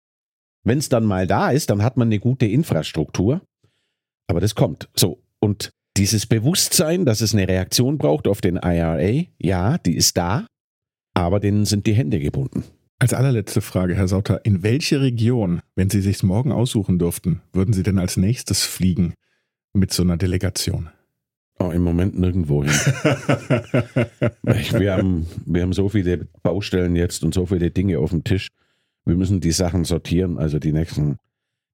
Wenn 0.64 0.78
es 0.78 0.89
dann 0.89 1.05
mal 1.05 1.28
da 1.28 1.51
ist, 1.51 1.70
dann 1.70 1.84
hat 1.84 1.97
man 1.97 2.07
eine 2.07 2.20
gute 2.20 2.45
Infrastruktur. 2.45 3.41
Aber 4.28 4.39
das 4.39 4.55
kommt. 4.55 4.89
So. 4.95 5.20
Und 5.41 5.71
dieses 5.97 6.25
Bewusstsein, 6.25 7.05
dass 7.05 7.19
es 7.21 7.33
eine 7.33 7.47
Reaktion 7.47 7.97
braucht 7.97 8.27
auf 8.27 8.39
den 8.39 8.55
IRA, 8.55 9.25
ja, 9.39 9.77
die 9.79 9.95
ist 9.95 10.15
da, 10.15 10.47
aber 11.13 11.39
denen 11.39 11.65
sind 11.65 11.87
die 11.87 11.93
Hände 11.93 12.19
gebunden. 12.19 12.63
Als 12.99 13.13
allerletzte 13.13 13.61
Frage, 13.61 13.95
Herr 13.95 14.07
Sauter, 14.07 14.45
in 14.45 14.61
welche 14.63 15.01
Region, 15.01 15.61
wenn 15.75 15.89
Sie 15.89 16.01
sich 16.01 16.21
morgen 16.21 16.51
aussuchen 16.51 16.99
dürften, 16.99 17.41
würden 17.51 17.73
Sie 17.73 17.83
denn 17.83 17.97
als 17.97 18.15
nächstes 18.15 18.63
fliegen 18.63 19.15
mit 19.73 19.91
so 19.91 20.03
einer 20.03 20.17
Delegation? 20.17 20.89
Oh, 21.57 21.71
Im 21.71 21.83
Moment 21.83 22.17
nirgendwo 22.17 22.63
hin. 22.63 22.71
wir, 24.43 24.93
haben, 24.93 25.27
wir 25.45 25.61
haben 25.63 25.73
so 25.73 25.89
viele 25.89 26.27
Baustellen 26.43 26.95
jetzt 26.95 27.23
und 27.23 27.33
so 27.33 27.47
viele 27.47 27.71
Dinge 27.71 27.99
auf 27.99 28.11
dem 28.11 28.23
Tisch. 28.23 28.47
Wir 29.05 29.15
müssen 29.15 29.41
die 29.41 29.51
Sachen 29.51 29.83
sortieren. 29.83 30.37
Also 30.37 30.59
die 30.59 30.71
nächsten, 30.71 31.17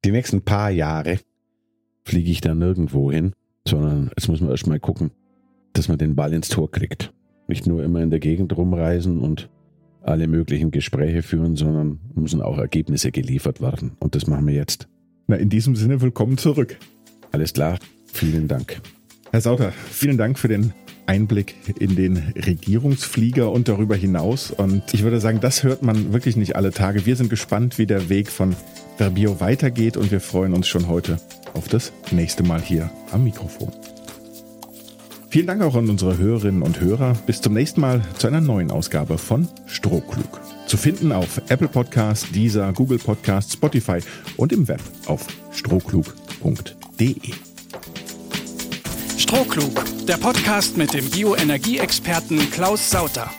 die 0.04 0.12
nächsten 0.12 0.42
paar 0.42 0.72
Jahre 0.72 1.20
fliege 2.04 2.32
ich 2.32 2.42
da 2.42 2.56
nirgendwo 2.56 3.12
hin, 3.12 3.34
sondern 3.68 4.10
jetzt 4.18 4.28
muss 4.28 4.42
man 4.42 4.52
erstmal 4.52 4.80
gucken, 4.80 5.12
dass 5.74 5.88
man 5.88 5.98
den 5.98 6.16
Ball 6.16 6.34
ins 6.34 6.50
Tor 6.50 6.72
kriegt. 6.72 7.14
Nicht 7.48 7.68
nur 7.68 7.84
immer 7.84 8.02
in 8.02 8.10
der 8.10 8.20
Gegend 8.20 8.56
rumreisen 8.56 9.20
und 9.20 9.50
alle 10.02 10.28
möglichen 10.28 10.72
Gespräche 10.72 11.22
führen, 11.22 11.56
sondern 11.56 12.00
müssen 12.16 12.42
auch 12.42 12.58
Ergebnisse 12.58 13.12
geliefert 13.12 13.62
werden. 13.62 13.92
Und 14.00 14.16
das 14.16 14.28
machen 14.28 14.48
wir 14.48 14.54
jetzt. 14.54 14.88
Na, 15.28 15.36
in 15.36 15.50
diesem 15.50 15.76
Sinne, 15.76 16.02
willkommen 16.02 16.38
zurück. 16.38 16.78
Alles 17.32 17.54
klar. 17.54 17.78
Vielen 18.06 18.48
Dank. 18.48 18.82
Herr 19.32 19.42
Sauter, 19.42 19.72
vielen 19.72 20.18
Dank 20.18 20.40
für 20.40 20.48
den 20.48 20.74
Einblick 21.06 21.56
in 21.80 21.96
den 21.96 22.18
Regierungsflieger 22.36 23.52
und 23.52 23.68
darüber 23.68 23.96
hinaus. 23.96 24.52
Und 24.52 24.94
ich 24.94 25.04
würde 25.04 25.20
sagen, 25.20 25.40
das 25.42 25.64
hört 25.64 25.84
man 25.84 26.14
wirklich 26.14 26.36
nicht 26.36 26.56
alle 26.56 26.72
Tage. 26.72 27.06
Wir 27.06 27.16
sind 27.16 27.30
gespannt, 27.30 27.78
wie 27.78 27.86
der 27.86 28.10
Weg 28.10 28.30
von 28.30 28.56
Verbio 28.98 29.40
weitergeht 29.40 29.98
und 29.98 30.12
wir 30.12 30.22
freuen 30.22 30.54
uns 30.54 30.68
schon 30.68 30.88
heute 30.88 31.18
auf 31.58 31.68
das 31.68 31.92
nächste 32.12 32.44
Mal 32.44 32.62
hier 32.62 32.90
am 33.12 33.24
Mikrofon. 33.24 33.72
Vielen 35.30 35.48
Dank 35.48 35.62
auch 35.62 35.76
an 35.76 35.90
unsere 35.90 36.18
Hörerinnen 36.18 36.62
und 36.62 36.80
Hörer. 36.80 37.14
Bis 37.26 37.42
zum 37.42 37.54
nächsten 37.54 37.82
Mal 37.82 38.02
zu 38.18 38.28
einer 38.28 38.40
neuen 38.40 38.72
Ausgabe 38.72 39.18
von 39.18 39.50
Strohklug. 39.66 40.40
Zu 40.68 40.78
finden 40.78 41.12
auf 41.12 41.42
Apple 41.50 41.68
Podcasts, 41.68 42.32
Deezer, 42.32 42.72
Google 42.74 42.98
Podcasts, 42.98 43.54
Spotify 43.54 44.00
und 44.38 44.54
im 44.54 44.68
Web 44.68 44.82
auf 45.06 45.28
strohklug.de. 45.52 47.16
Strohklug, 49.18 49.84
der 50.08 50.18
Podcast 50.18 50.78
mit 50.78 50.94
dem 50.94 51.10
Bioenergieexperten 51.10 52.50
Klaus 52.50 52.90
Sauter. 52.90 53.30